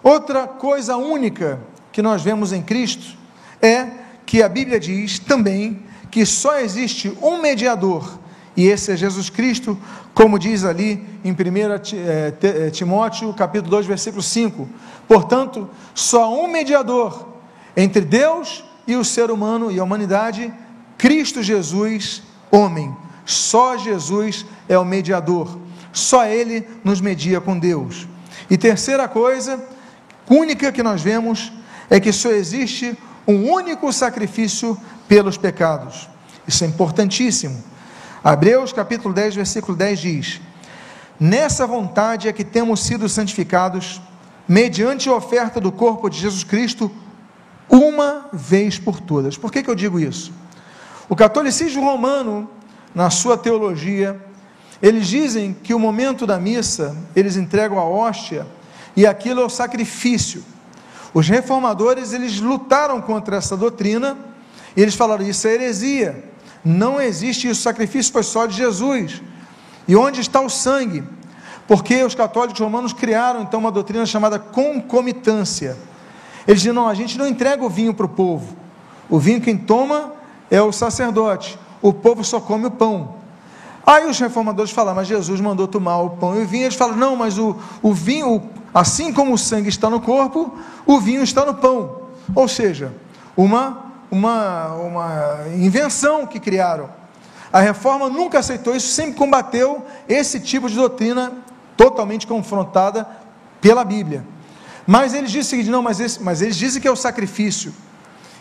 [0.04, 1.60] Outra coisa única
[1.92, 3.18] que nós vemos em Cristo
[3.62, 3.88] é
[4.26, 8.20] que a Bíblia diz também que só existe um mediador,
[8.62, 9.76] e esse é Jesus Cristo,
[10.14, 14.70] como diz ali em 1 eh, eh, Timóteo, capítulo 2, versículo 5.
[15.08, 17.28] Portanto, só um mediador
[17.76, 20.54] entre Deus e o ser humano e a humanidade,
[20.96, 22.22] Cristo Jesus,
[22.52, 22.96] homem.
[23.26, 25.58] Só Jesus é o mediador.
[25.92, 28.08] Só ele nos media com Deus.
[28.48, 29.60] E terceira coisa,
[30.30, 31.52] única que nós vemos,
[31.90, 32.96] é que só existe
[33.28, 36.08] um único sacrifício pelos pecados.
[36.48, 37.71] Isso é importantíssimo.
[38.24, 40.42] Hebreus capítulo 10, versículo 10 diz:
[41.20, 44.00] Nessa vontade é que temos sido santificados,
[44.48, 46.92] mediante a oferta do corpo de Jesus Cristo,
[47.68, 49.38] uma vez por todas.
[49.38, 50.32] Por que, que eu digo isso?
[51.10, 52.48] O catolicismo romano,
[52.94, 54.24] na sua teologia,
[54.84, 58.46] eles dizem que o momento da missa, eles entregam a hóstia,
[58.96, 60.44] e aquilo é o sacrifício.
[61.12, 64.16] Os reformadores, eles lutaram contra essa doutrina,
[64.78, 66.31] e eles falaram, isso é heresia,
[66.64, 69.22] não existe isso, o sacrifício foi só de Jesus.
[69.88, 71.04] E onde está o sangue?
[71.68, 75.78] Porque os católicos romanos criaram então uma doutrina chamada concomitância.
[76.48, 78.56] Eles dizem: não, a gente não entrega o vinho para o povo.
[79.10, 80.14] O vinho quem toma
[80.50, 81.58] é o sacerdote.
[81.82, 83.16] O povo só come o pão.
[83.86, 86.66] Aí os reformadores falam, mas Jesus mandou tomar o pão e o vinho.
[86.66, 88.44] Eles falam, não, mas o, o vinho,
[88.74, 92.02] assim como o sangue está no corpo, o vinho está no pão.
[92.36, 92.94] Ou seja,
[93.36, 96.90] uma, uma, uma invenção que criaram.
[97.52, 101.32] A reforma nunca aceitou isso, sempre combateu esse tipo de doutrina
[101.78, 103.08] totalmente confrontada
[103.62, 104.26] pela Bíblia.
[104.86, 107.74] Mas eles dizem seguinte: não, mas, esse, mas eles dizem que é o sacrifício.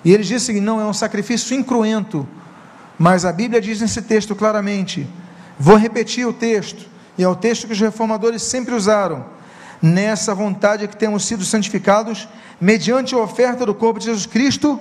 [0.04, 2.26] E eles dizem que não, é um sacrifício incruento.
[2.98, 5.09] Mas a Bíblia diz nesse texto claramente:
[5.59, 9.24] vou repetir o texto, e é o texto que os reformadores sempre usaram.
[9.83, 12.28] Nessa vontade é que temos sido santificados,
[12.61, 14.78] mediante a oferta do corpo de Jesus Cristo,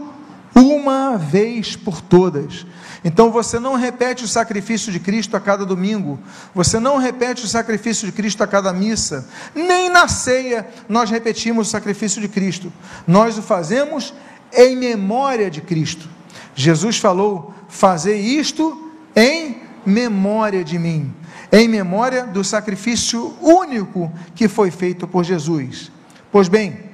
[0.59, 2.65] uma vez por todas.
[3.03, 6.19] Então você não repete o sacrifício de Cristo a cada domingo,
[6.53, 11.67] você não repete o sacrifício de Cristo a cada missa, nem na ceia nós repetimos
[11.67, 12.71] o sacrifício de Cristo,
[13.07, 14.13] nós o fazemos
[14.51, 16.09] em memória de Cristo.
[16.53, 21.13] Jesus falou: fazer isto em memória de mim,
[21.53, 25.89] em memória do sacrifício único que foi feito por Jesus.
[26.29, 26.89] Pois bem,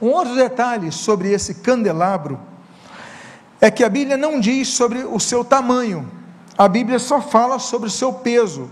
[0.00, 2.47] um outro detalhe sobre esse candelabro
[3.60, 6.08] é que a Bíblia não diz sobre o seu tamanho,
[6.56, 8.70] a Bíblia só fala sobre o seu peso.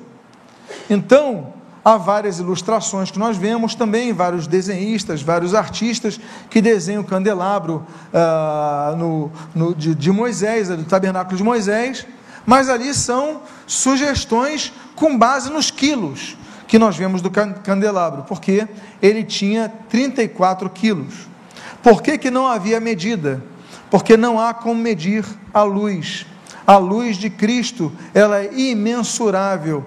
[0.91, 6.19] Então, há várias ilustrações que nós vemos também, vários desenhistas, vários artistas
[6.51, 12.05] que desenham o candelabro ah, no, no, de, de Moisés, do tabernáculo de Moisés,
[12.45, 18.67] mas ali são sugestões com base nos quilos que nós vemos do candelabro, porque
[19.01, 21.29] ele tinha 34 quilos.
[21.83, 23.41] Por que, que não havia medida?
[23.91, 26.27] Porque não há como medir a luz.
[26.67, 29.85] A luz de Cristo, ela é imensurável.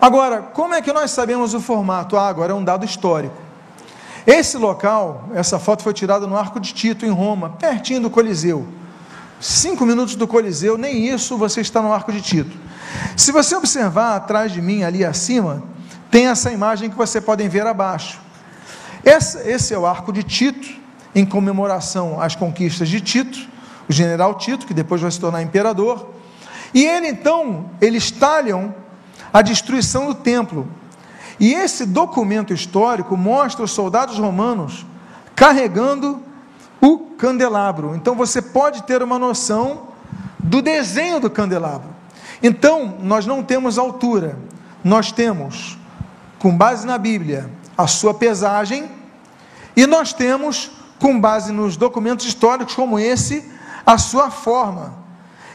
[0.00, 2.16] Agora, como é que nós sabemos o formato?
[2.16, 3.36] Ah, agora é um dado histórico.
[4.26, 8.66] Esse local, essa foto foi tirada no Arco de Tito, em Roma, pertinho do Coliseu.
[9.40, 12.56] Cinco minutos do Coliseu, nem isso você está no Arco de Tito.
[13.16, 15.62] Se você observar atrás de mim, ali acima,
[16.10, 18.20] tem essa imagem que você podem ver abaixo.
[19.04, 20.81] Esse, esse é o Arco de Tito,
[21.14, 23.38] em comemoração às conquistas de Tito,
[23.88, 26.10] o general Tito, que depois vai se tornar imperador.
[26.72, 28.74] E ele então, eles talham
[29.32, 30.66] a destruição do templo.
[31.38, 34.86] E esse documento histórico mostra os soldados romanos
[35.34, 36.22] carregando
[36.80, 37.94] o candelabro.
[37.94, 39.88] Então você pode ter uma noção
[40.38, 41.88] do desenho do candelabro.
[42.42, 44.36] Então, nós não temos altura,
[44.82, 45.78] nós temos,
[46.40, 47.48] com base na Bíblia,
[47.78, 48.90] a sua pesagem,
[49.76, 50.72] e nós temos
[51.02, 53.50] com base nos documentos históricos como esse,
[53.84, 54.94] a sua forma.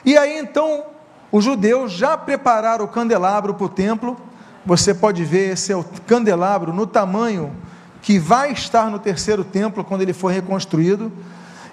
[0.03, 0.83] E aí então,
[1.31, 4.17] os judeus já prepararam o candelabro para o templo.
[4.65, 7.55] Você pode ver esse é o candelabro no tamanho
[8.01, 11.09] que vai estar no terceiro templo quando ele for reconstruído.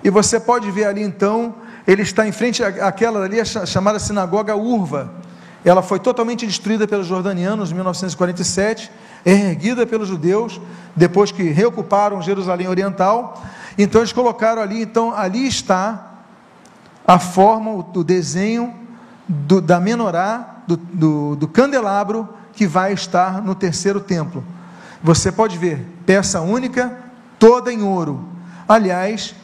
[0.04, 5.12] E você pode ver ali então, ele está em frente àquela ali chamada sinagoga Urva.
[5.64, 8.90] Ela foi totalmente destruída pelos jordanianos em 1947,
[9.24, 10.60] erguida pelos judeus
[10.94, 13.42] depois que reocuparam Jerusalém Oriental.
[13.76, 16.12] Então eles colocaram ali, então ali está
[17.06, 18.74] a forma, o desenho
[19.28, 24.44] do, da menorá, do, do, do candelabro que vai estar no terceiro templo.
[25.02, 26.98] Você pode ver, peça única,
[27.38, 28.26] toda em ouro.
[28.66, 29.34] Aliás,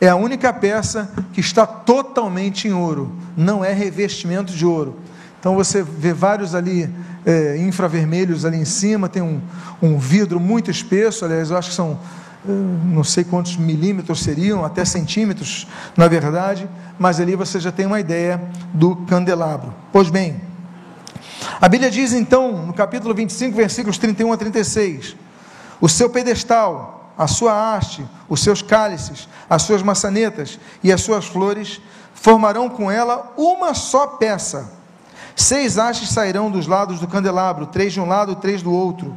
[0.00, 4.96] é a única peça que está totalmente em ouro, não é revestimento de ouro.
[5.38, 6.88] Então você vê vários ali
[7.24, 9.40] é, infravermelhos ali em cima, tem um,
[9.82, 11.98] um vidro muito espesso, aliás, eu acho que são
[12.44, 15.66] não sei quantos milímetros seriam, até centímetros,
[15.96, 16.68] na verdade,
[16.98, 18.40] mas ali você já tem uma ideia
[18.72, 19.74] do candelabro.
[19.92, 20.40] Pois bem,
[21.60, 25.16] a Bíblia diz então, no capítulo 25, versículos 31 a 36,
[25.80, 31.26] o seu pedestal, a sua haste, os seus cálices, as suas maçanetas e as suas
[31.26, 31.80] flores
[32.14, 34.72] formarão com ela uma só peça.
[35.36, 39.14] Seis hastes sairão dos lados do candelabro, três de um lado, três do outro.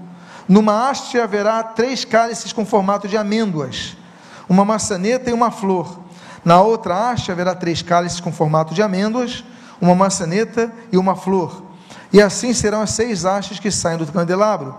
[0.47, 3.95] Numa haste haverá três cálices com formato de amêndoas,
[4.49, 5.99] uma maçaneta e uma flor.
[6.43, 9.43] Na outra haste haverá três cálices com formato de amêndoas,
[9.79, 11.63] uma maçaneta e uma flor.
[12.11, 14.75] E assim serão as seis hastes que saem do candelabro.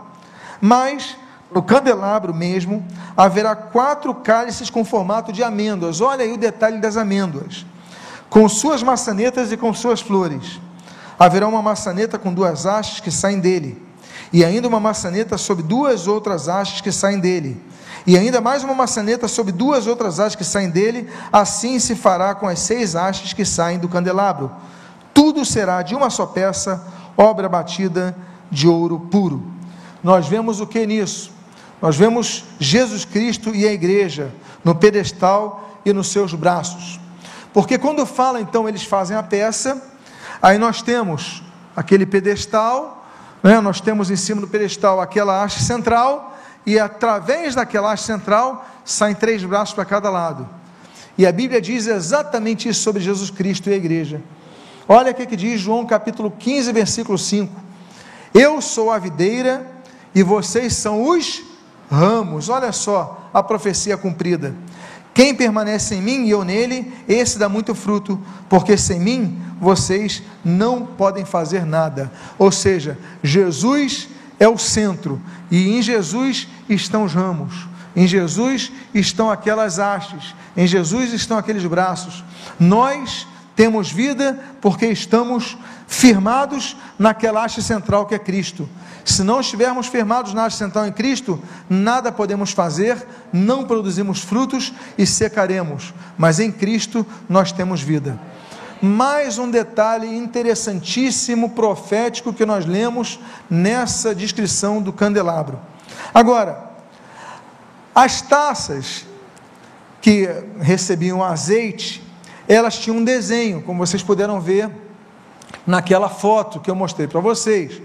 [0.61, 1.17] Mas
[1.51, 2.87] no candelabro mesmo
[3.17, 6.01] haverá quatro cálices com formato de amêndoas.
[6.01, 7.65] Olha aí o detalhe das amêndoas.
[8.29, 10.61] Com suas maçanetas e com suas flores.
[11.19, 13.84] Haverá uma maçaneta com duas hastes que saem dele
[14.35, 17.57] e ainda uma maçaneta sobre duas outras hastes que saem dele,
[18.05, 22.35] e ainda mais uma maçaneta sobre duas outras hastes que saem dele, assim se fará
[22.35, 24.51] com as seis hastes que saem do candelabro.
[25.15, 26.85] Tudo será de uma só peça,
[27.17, 28.17] obra batida
[28.51, 29.41] de ouro puro.
[30.03, 31.31] Nós vemos o que nisso?
[31.81, 34.33] Nós vemos Jesus Cristo e a igreja
[34.65, 36.99] no pedestal e nos seus braços.
[37.53, 39.81] Porque quando fala, então, eles fazem a peça,
[40.43, 41.41] aí nós temos
[41.77, 43.04] aquele pedestal,
[43.45, 43.61] né?
[43.61, 49.15] Nós temos em cima do pedestal aquela haste central, e através daquela haste central saem
[49.15, 50.49] três braços para cada lado.
[51.19, 54.23] E a Bíblia diz exatamente isso sobre Jesus Cristo e a igreja.
[54.89, 57.53] Olha o que diz João capítulo 15, versículo 5.
[58.33, 59.65] Eu sou a videira
[60.15, 61.43] e vocês são os
[61.91, 62.49] ramos.
[62.49, 64.55] Olha só a profecia cumprida.
[65.15, 70.23] Quem permanece em mim e eu nele, esse dá muito fruto, porque sem mim vocês
[70.45, 72.13] não podem fazer nada.
[72.37, 74.09] Ou seja, Jesus
[74.41, 77.69] é o centro e em Jesus estão os ramos.
[77.95, 82.25] Em Jesus estão aquelas hastes, em Jesus estão aqueles braços.
[82.59, 85.57] Nós temos vida porque estamos
[85.87, 88.69] firmados naquela haste central que é Cristo.
[89.05, 95.07] Se não estivermos firmados na central em Cristo, nada podemos fazer, não produzimos frutos e
[95.07, 95.93] secaremos.
[96.17, 98.19] Mas em Cristo nós temos vida.
[98.81, 105.61] Mais um detalhe interessantíssimo, profético, que nós lemos nessa descrição do candelabro.
[106.13, 106.71] Agora,
[107.95, 109.07] as taças
[110.01, 110.29] que
[110.61, 112.03] recebiam azeite,
[112.49, 114.71] elas tinham um desenho, como vocês puderam ver
[115.67, 117.81] naquela foto que eu mostrei para vocês.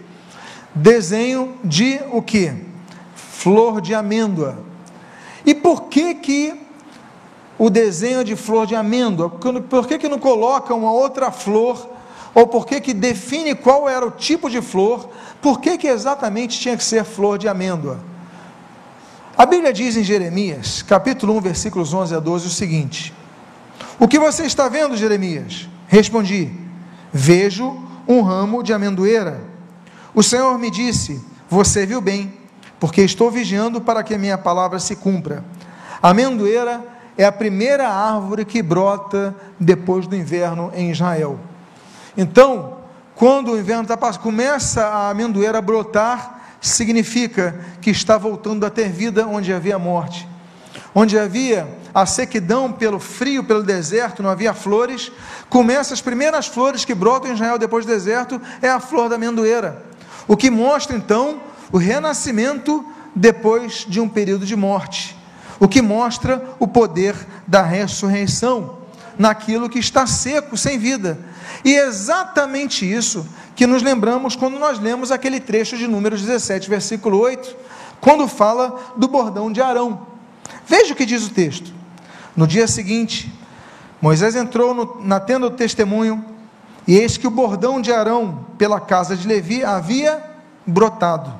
[0.79, 2.53] Desenho de o que?
[3.13, 4.59] Flor de amêndoa.
[5.45, 6.53] E por que que
[7.57, 9.29] o desenho de flor de amêndoa?
[9.29, 11.89] Por que que não coloca uma outra flor?
[12.33, 15.09] Ou por que que define qual era o tipo de flor?
[15.41, 17.99] Por que que exatamente tinha que ser flor de amêndoa?
[19.37, 23.13] A Bíblia diz em Jeremias, capítulo 1, versículos 11 a 12, o seguinte:
[23.99, 25.67] O que você está vendo, Jeremias?
[25.87, 26.49] Respondi:
[27.11, 29.48] Vejo um ramo de amendoeira.
[30.13, 32.33] O Senhor me disse: Você viu bem,
[32.79, 35.43] porque estou vigiando para que a minha palavra se cumpra.
[36.01, 36.83] A amendoeira
[37.17, 41.39] é a primeira árvore que brota depois do inverno em Israel.
[42.17, 42.77] Então,
[43.13, 48.89] quando o inverno está começa a amendoeira a brotar, significa que está voltando a ter
[48.89, 50.27] vida onde havia morte.
[50.95, 55.11] Onde havia a sequidão pelo frio, pelo deserto, não havia flores,
[55.49, 59.15] começa as primeiras flores que brotam em Israel depois do deserto, é a flor da
[59.15, 59.83] amendoeira.
[60.29, 65.17] O que mostra então o renascimento depois de um período de morte.
[65.59, 67.15] O que mostra o poder
[67.47, 68.77] da ressurreição
[69.17, 71.17] naquilo que está seco, sem vida.
[71.65, 76.69] E é exatamente isso que nos lembramos quando nós lemos aquele trecho de Números 17,
[76.69, 77.55] versículo 8,
[77.99, 80.05] quando fala do bordão de Arão.
[80.67, 81.73] Veja o que diz o texto.
[82.35, 83.33] No dia seguinte,
[83.99, 86.23] Moisés entrou no, na tenda do testemunho
[86.89, 90.23] e eis que o bordão de Arão pela casa de Levi havia
[90.65, 91.31] brotado.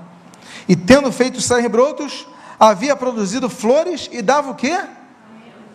[0.68, 2.28] E tendo feito sair brotos,
[2.60, 4.80] havia produzido flores e dava o quê?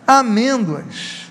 [0.07, 1.29] Amêndoas.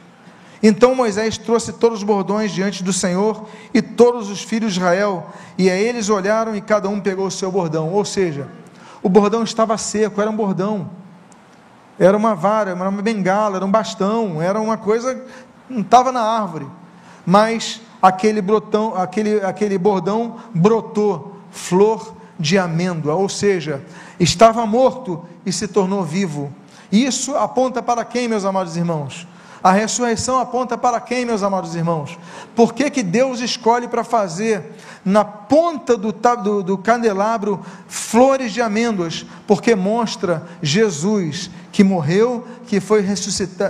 [0.62, 5.26] Então Moisés trouxe todos os bordões diante do Senhor e todos os filhos de Israel,
[5.56, 7.94] e a eles olharam e cada um pegou o seu bordão.
[7.94, 8.46] Ou seja,
[9.02, 10.90] o bordão estava seco, era um bordão,
[11.98, 15.24] era uma vara, era uma bengala, era um bastão, era uma coisa,
[15.66, 16.66] não estava na árvore,
[17.24, 23.82] mas aquele brotão, aquele, aquele bordão brotou flor de amêndoa, ou seja,
[24.20, 26.52] estava morto e se tornou vivo.
[26.92, 29.26] Isso aponta para quem, meus amados irmãos?
[29.62, 32.18] A ressurreição aponta para quem, meus amados irmãos?
[32.54, 38.60] Por que, que Deus escolhe para fazer na ponta do, do, do, candelabro flores de
[38.60, 39.24] amêndoas?
[39.46, 43.02] Porque mostra Jesus que morreu, que foi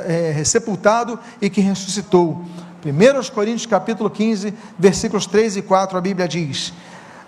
[0.08, 2.44] é, sepultado e que ressuscitou.
[2.84, 6.72] 1 Coríntios capítulo 15, versículos 3 e 4, a Bíblia diz: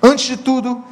[0.02, 0.84] Antes de tudo,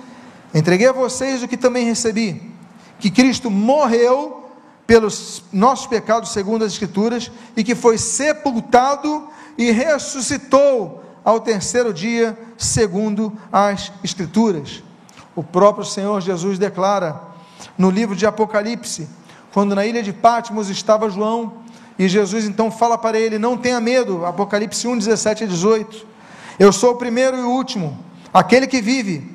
[0.55, 2.51] entreguei a vocês o que também recebi,
[2.99, 4.49] que Cristo morreu
[4.87, 12.39] pelos nossos pecados, segundo as Escrituras, e que foi sepultado e ressuscitou ao terceiro dia,
[12.57, 14.83] segundo as Escrituras.
[15.37, 17.21] O próprio Senhor Jesus declara
[17.77, 19.09] no livro de Apocalipse,
[19.53, 21.64] quando na ilha de Patmos estava João,
[21.99, 26.07] e Jesus então fala para ele: Não tenha medo, Apocalipse 1, 17 e 18.
[26.59, 27.99] Eu sou o primeiro e o último,
[28.33, 29.33] aquele que vive.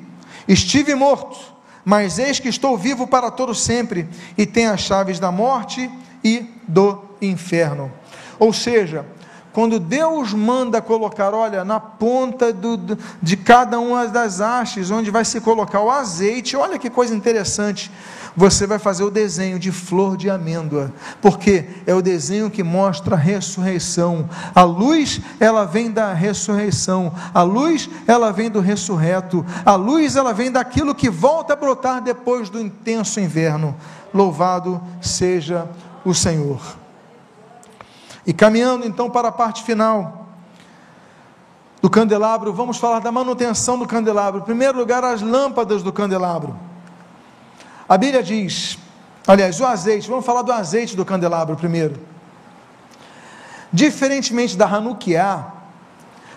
[0.48, 1.50] Estive morto
[1.84, 5.90] mas eis que estou vivo para todo sempre e tenho as chaves da morte
[6.22, 7.90] e do inferno.
[8.38, 9.04] Ou seja,
[9.52, 15.24] quando Deus manda colocar, olha, na ponta do, de cada uma das hastes, onde vai
[15.24, 17.90] se colocar o azeite, olha que coisa interessante
[18.36, 23.14] você vai fazer o desenho de flor de amêndoa, porque é o desenho que mostra
[23.14, 24.28] a ressurreição.
[24.54, 27.12] A luz, ela vem da ressurreição.
[27.34, 29.44] A luz, ela vem do ressurreto.
[29.64, 33.76] A luz, ela vem daquilo que volta a brotar depois do intenso inverno.
[34.12, 35.68] Louvado seja
[36.04, 36.79] o Senhor.
[38.26, 40.28] E caminhando então para a parte final
[41.80, 44.40] do candelabro, vamos falar da manutenção do candelabro.
[44.40, 46.56] Em primeiro lugar, as lâmpadas do candelabro.
[47.88, 48.78] A Bíblia diz,
[49.26, 51.98] aliás, o azeite, vamos falar do azeite do candelabro primeiro.
[53.72, 55.54] Diferentemente da Hanukkah,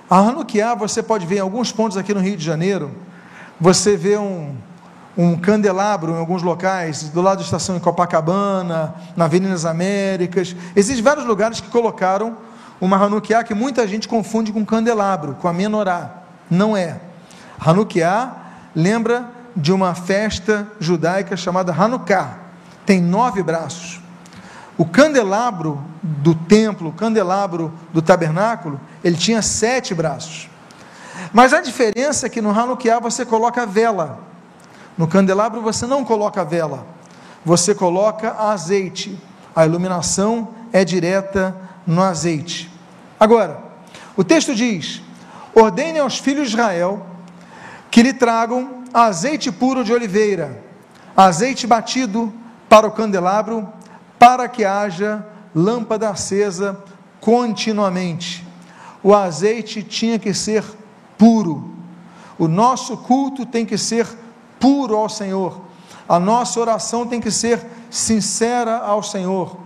[0.10, 2.92] a Hanukkah você pode ver em alguns pontos aqui no Rio de Janeiro,
[3.60, 4.56] você vê um,
[5.18, 10.56] um candelabro em alguns locais, do lado da estação em Copacabana, na Avenida das Américas.
[10.76, 12.38] Existem vários lugares que colocaram
[12.82, 16.24] uma Hanukkah que muita gente confunde com candelabro, com a menorá.
[16.50, 17.00] Não é.
[17.60, 18.36] Hanukkah
[18.76, 22.40] lembra de uma festa judaica chamada Hanukkah.
[22.86, 24.02] Tem nove braços.
[24.76, 30.50] O candelabro do templo, o candelabro do tabernáculo, ele tinha sete braços.
[31.32, 34.33] Mas a diferença é que no Hanukkah você coloca vela.
[34.98, 36.86] No candelabro você não coloca vela.
[37.46, 39.18] Você coloca azeite.
[39.56, 42.72] A iluminação é direta no azeite.
[43.20, 43.60] Agora,
[44.16, 45.02] o texto diz:
[45.54, 47.06] ordene aos filhos de Israel
[47.92, 50.64] que lhe tragam azeite puro de oliveira,
[51.16, 52.34] azeite batido
[52.68, 53.72] para o candelabro,
[54.18, 56.80] para que haja lâmpada acesa
[57.20, 58.46] continuamente.
[59.04, 60.64] O azeite tinha que ser
[61.18, 61.72] puro.
[62.38, 64.23] O nosso culto tem que ser puro
[64.96, 65.62] ao Senhor.
[66.08, 67.60] A nossa oração tem que ser
[67.90, 69.58] sincera ao Senhor.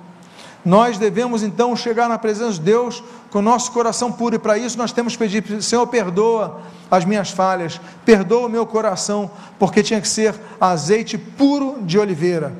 [0.64, 4.58] Nós devemos então chegar na presença de Deus com o nosso coração puro, e para
[4.58, 6.60] isso nós temos que pedir: Senhor, perdoa
[6.91, 12.54] as minhas falhas, perdoa o meu coração, porque tinha que ser azeite puro de oliveira.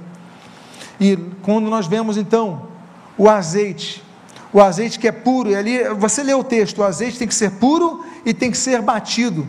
[1.00, 2.64] E quando nós vemos então
[3.18, 4.04] o azeite,
[4.54, 7.36] o azeite que é puro, e ali você lê o texto: o azeite tem que
[7.36, 9.48] ser puro e tem que ser batido,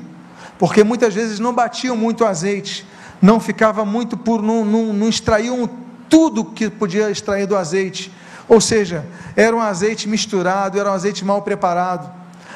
[0.59, 2.87] porque muitas vezes não batiam muito azeite,
[3.21, 5.69] não ficava muito puro, não, não, não extraíam
[6.09, 8.11] tudo que podia extrair do azeite
[8.49, 9.05] ou seja,
[9.37, 12.11] era um azeite misturado, era um azeite mal preparado.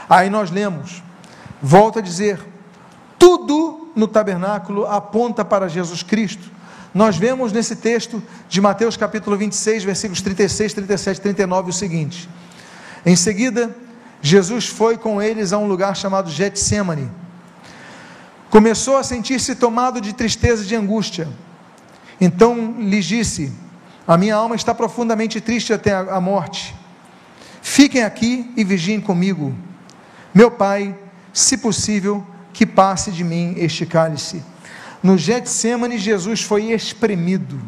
[0.08, 1.02] Aí nós lemos,
[1.60, 2.40] volta a dizer,
[3.18, 6.50] tudo no tabernáculo aponta para Jesus Cristo.
[6.94, 12.28] Nós vemos nesse texto de Mateus capítulo 26, versículos 36, 37 e 39 o seguinte:
[13.04, 13.74] Em seguida,
[14.20, 17.10] Jesus foi com eles a um lugar chamado Getsemane.
[18.52, 21.26] Começou a sentir-se tomado de tristeza e de angústia.
[22.20, 23.50] Então lhes disse:
[24.06, 26.74] a minha alma está profundamente triste até a morte.
[27.62, 29.56] Fiquem aqui e vigiem comigo.
[30.34, 30.94] Meu Pai,
[31.32, 34.44] se possível, que passe de mim este cálice.
[35.02, 37.58] No Getsemane, Jesus foi espremido.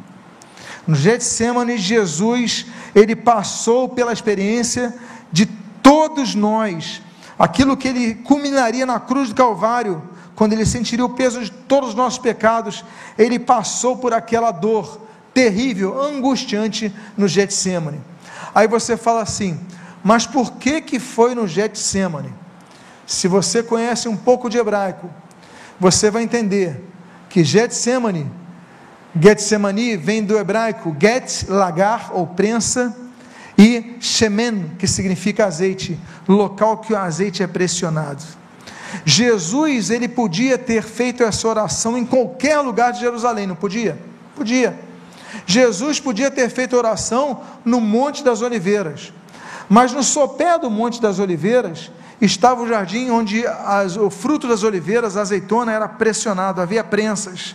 [0.87, 4.95] No Getsemane, Jesus, ele passou pela experiência
[5.33, 5.47] de
[5.83, 7.01] todos nós,
[7.39, 11.91] aquilo que ele culminaria na cruz do Calvário, quando ele sentiria o peso de todos
[11.91, 12.85] os nossos pecados,
[13.17, 15.01] ele passou por aquela dor,
[15.33, 18.01] terrível, angustiante no Getsemane.
[18.55, 19.59] Aí você fala assim:
[20.03, 22.33] "Mas por que que foi no Getsemane?"
[23.07, 25.11] Se você conhece um pouco de hebraico,
[25.79, 26.83] você vai entender
[27.29, 28.31] que Getsemane,
[29.21, 32.97] Getsemani vem do hebraico get, lagar ou prensa,
[33.57, 38.23] e shemen, que significa azeite, local que o azeite é pressionado.
[39.05, 43.99] Jesus, ele podia ter feito essa oração em qualquer lugar de Jerusalém, não podia?
[44.37, 44.79] Podia.
[45.47, 49.13] Jesus podia ter feito oração no Monte das Oliveiras,
[49.69, 51.91] mas no sopé do Monte das Oliveiras
[52.21, 57.55] estava o jardim onde as, o fruto das oliveiras, a azeitona, era pressionado, havia prensas.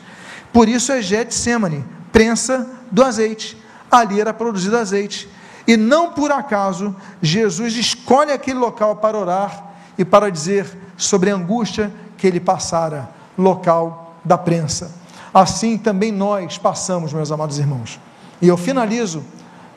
[0.51, 3.57] Por isso é Getsemane, prensa do azeite.
[3.89, 5.29] Ali era produzido azeite.
[5.67, 10.67] E não por acaso Jesus escolhe aquele local para orar e para dizer
[10.99, 14.91] sobre a angústia que ele passara, local da prensa.
[15.33, 17.99] Assim também nós passamos, meus amados irmãos.
[18.41, 19.23] E eu finalizo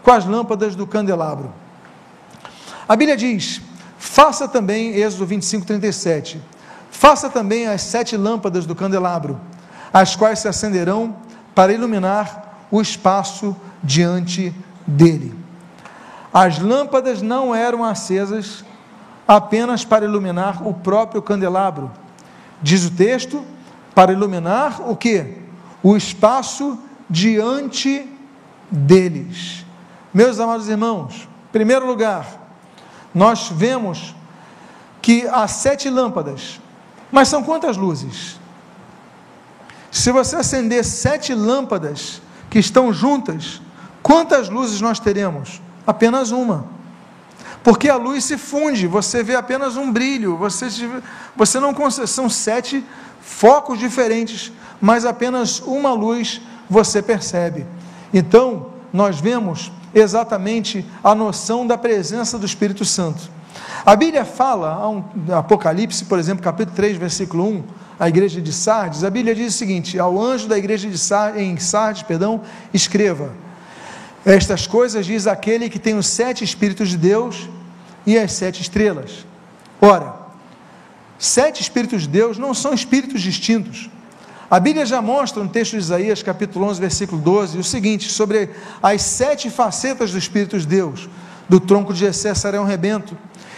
[0.02, 1.52] com as lâmpadas do candelabro.
[2.88, 3.62] A Bíblia diz:
[3.96, 6.42] faça também, Êxodo 25, 37,
[6.90, 9.40] faça também as sete lâmpadas do candelabro,
[9.92, 11.16] as quais se acenderão
[11.54, 14.52] para iluminar o espaço diante
[14.84, 15.34] dele.
[16.34, 18.64] As lâmpadas não eram acesas
[19.26, 21.90] apenas para iluminar o próprio candelabro.
[22.62, 23.44] Diz o texto,
[23.94, 25.38] para iluminar o que?
[25.82, 28.08] O espaço diante
[28.70, 29.64] deles.
[30.12, 32.26] Meus amados irmãos, em primeiro lugar,
[33.14, 34.14] nós vemos
[35.00, 36.60] que há sete lâmpadas,
[37.10, 38.38] mas são quantas luzes?
[39.90, 43.60] Se você acender sete lâmpadas que estão juntas,
[44.02, 45.60] quantas luzes nós teremos?
[45.86, 46.66] apenas uma.
[47.62, 50.66] Porque a luz se funde, você vê apenas um brilho, você,
[51.36, 52.84] você não são sete
[53.20, 57.64] focos diferentes, mas apenas uma luz você percebe.
[58.12, 63.30] Então, nós vemos exatamente a noção da presença do Espírito Santo.
[63.84, 67.64] A Bíblia fala, um, Apocalipse, por exemplo, capítulo 3, versículo 1,
[67.98, 71.40] a igreja de Sardes, a Bíblia diz o seguinte: ao anjo da igreja de Sardes,
[71.40, 72.40] em Sardes, perdão,
[72.72, 73.30] escreva:
[74.24, 77.48] estas coisas diz aquele que tem os sete Espíritos de Deus
[78.06, 79.26] e as sete estrelas.
[79.80, 80.14] Ora,
[81.18, 83.90] sete Espíritos de Deus não são espíritos distintos.
[84.52, 88.50] A Bíblia já mostra no texto de Isaías, capítulo 11, versículo 12, o seguinte: sobre
[88.82, 91.08] as sete facetas do Espírito de Deus.
[91.48, 93.16] Do tronco de Jessé será um rebento,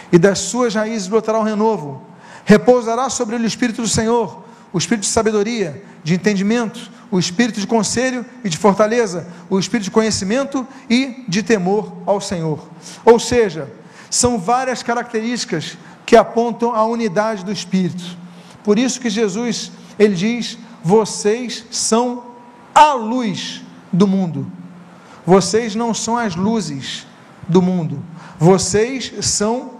[0.09, 2.01] e das suas raízes brotará um renovo.
[2.45, 7.59] Repousará sobre ele o Espírito do Senhor, o Espírito de sabedoria, de entendimento, o espírito
[7.59, 12.67] de conselho e de fortaleza, o espírito de conhecimento e de temor ao Senhor.
[13.05, 13.71] Ou seja,
[14.09, 18.17] são várias características que apontam a unidade do espírito.
[18.63, 22.23] Por isso que Jesus, ele diz: "Vocês são
[22.73, 23.61] a luz
[23.91, 24.51] do mundo.
[25.25, 27.07] Vocês não são as luzes
[27.47, 28.03] do mundo.
[28.37, 29.71] Vocês são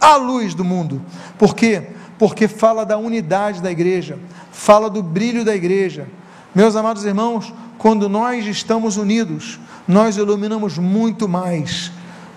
[0.00, 1.02] a luz do mundo."
[1.38, 1.88] Por quê?
[2.18, 4.18] Porque fala da unidade da igreja,
[4.54, 6.06] fala do brilho da igreja,
[6.54, 11.88] meus amados irmãos, quando nós estamos unidos, nós iluminamos muito mais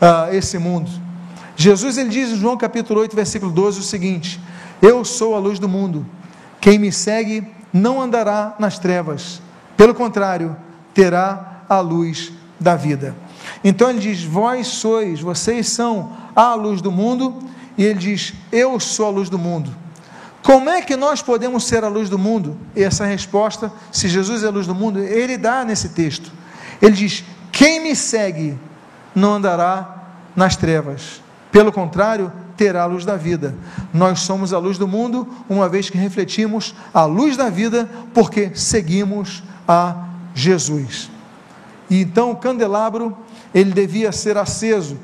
[0.02, 0.90] uh, esse mundo.
[1.56, 4.42] Jesus ele diz em João capítulo 8, versículo 12 o seguinte:
[4.82, 6.06] Eu sou a luz do mundo.
[6.60, 9.40] Quem me segue não andará nas trevas,
[9.78, 10.58] pelo contrário,
[10.94, 13.16] terá a luz da vida.
[13.64, 17.38] Então ele diz: Vós sois, vocês são a luz do mundo,
[17.78, 19.87] e ele diz: Eu sou a luz do mundo.
[20.48, 22.58] Como é que nós podemos ser a luz do mundo?
[22.74, 26.32] E essa resposta, se Jesus é a luz do mundo, ele dá nesse texto.
[26.82, 27.22] Ele diz:
[27.52, 28.58] Quem me segue
[29.14, 31.22] não andará nas trevas,
[31.52, 33.58] pelo contrário, terá a luz da vida.
[33.94, 38.52] Nós somos a luz do mundo, uma vez que refletimos a luz da vida, porque
[38.56, 41.12] seguimos a Jesus.
[41.90, 43.18] E então o candelabro,
[43.54, 44.98] ele devia ser aceso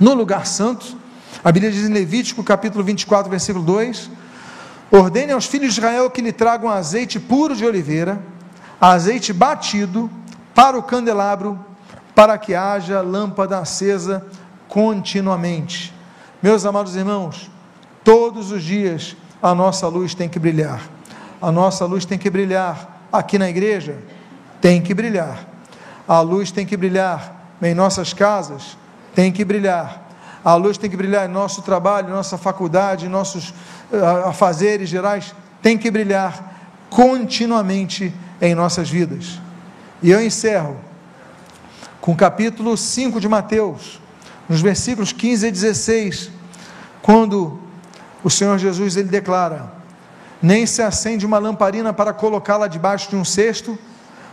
[0.00, 0.98] no lugar santo.
[1.44, 4.18] A Bíblia diz em Levítico, capítulo 24, versículo 2:
[4.90, 8.20] Ordene aos filhos de Israel que lhe tragam azeite puro de oliveira,
[8.80, 10.10] azeite batido
[10.54, 11.58] para o candelabro,
[12.14, 14.26] para que haja lâmpada acesa
[14.68, 15.94] continuamente.
[16.42, 17.48] Meus amados irmãos,
[18.02, 20.80] todos os dias a nossa luz tem que brilhar.
[21.40, 23.96] A nossa luz tem que brilhar aqui na igreja,
[24.60, 25.46] tem que brilhar.
[26.06, 28.76] A luz tem que brilhar em nossas casas,
[29.14, 30.09] tem que brilhar.
[30.44, 33.52] A luz tem que brilhar em nosso trabalho, nossa faculdade, nossos
[34.26, 36.50] afazeres gerais, tem que brilhar
[36.88, 39.38] continuamente em nossas vidas.
[40.02, 40.78] E eu encerro
[42.00, 44.00] com o capítulo 5 de Mateus,
[44.48, 46.30] nos versículos 15 e 16,
[47.02, 47.58] quando
[48.24, 49.72] o Senhor Jesus ele declara:
[50.40, 53.78] Nem se acende uma lamparina para colocá-la debaixo de um cesto,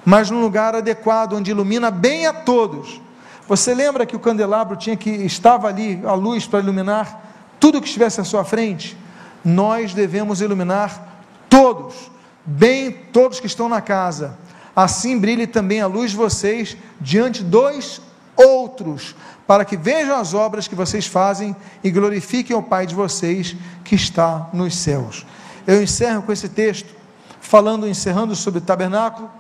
[0.05, 3.01] mas num lugar adequado onde ilumina bem a todos.
[3.47, 7.87] Você lembra que o candelabro tinha que estava ali a luz para iluminar tudo que
[7.87, 8.97] estivesse à sua frente?
[9.43, 12.11] Nós devemos iluminar todos,
[12.45, 14.37] bem todos que estão na casa.
[14.75, 18.01] Assim brilhe também a luz de vocês diante dos
[18.35, 19.15] outros,
[19.47, 23.95] para que vejam as obras que vocês fazem e glorifiquem o Pai de vocês que
[23.95, 25.25] está nos céus.
[25.65, 26.93] Eu encerro com esse texto,
[27.39, 29.31] falando, encerrando sobre o tabernáculo,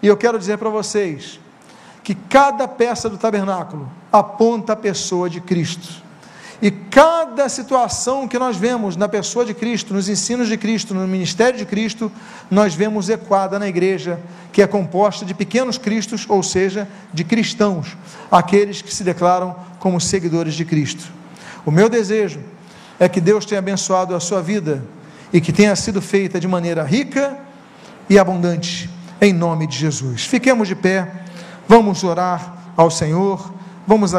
[0.00, 1.40] e eu quero dizer para vocês
[2.10, 6.02] que cada peça do tabernáculo aponta a pessoa de Cristo.
[6.60, 11.06] E cada situação que nós vemos na pessoa de Cristo, nos ensinos de Cristo, no
[11.06, 12.10] ministério de Cristo,
[12.50, 14.18] nós vemos ecoada na igreja,
[14.52, 17.96] que é composta de pequenos cristos, ou seja, de cristãos,
[18.28, 21.04] aqueles que se declaram como seguidores de Cristo.
[21.64, 22.40] O meu desejo
[22.98, 24.82] é que Deus tenha abençoado a sua vida
[25.32, 27.38] e que tenha sido feita de maneira rica
[28.08, 28.90] e abundante,
[29.20, 30.24] em nome de Jesus.
[30.24, 31.20] Fiquemos de pé,
[31.70, 33.48] vamos orar ao Senhor,
[33.86, 34.12] vamos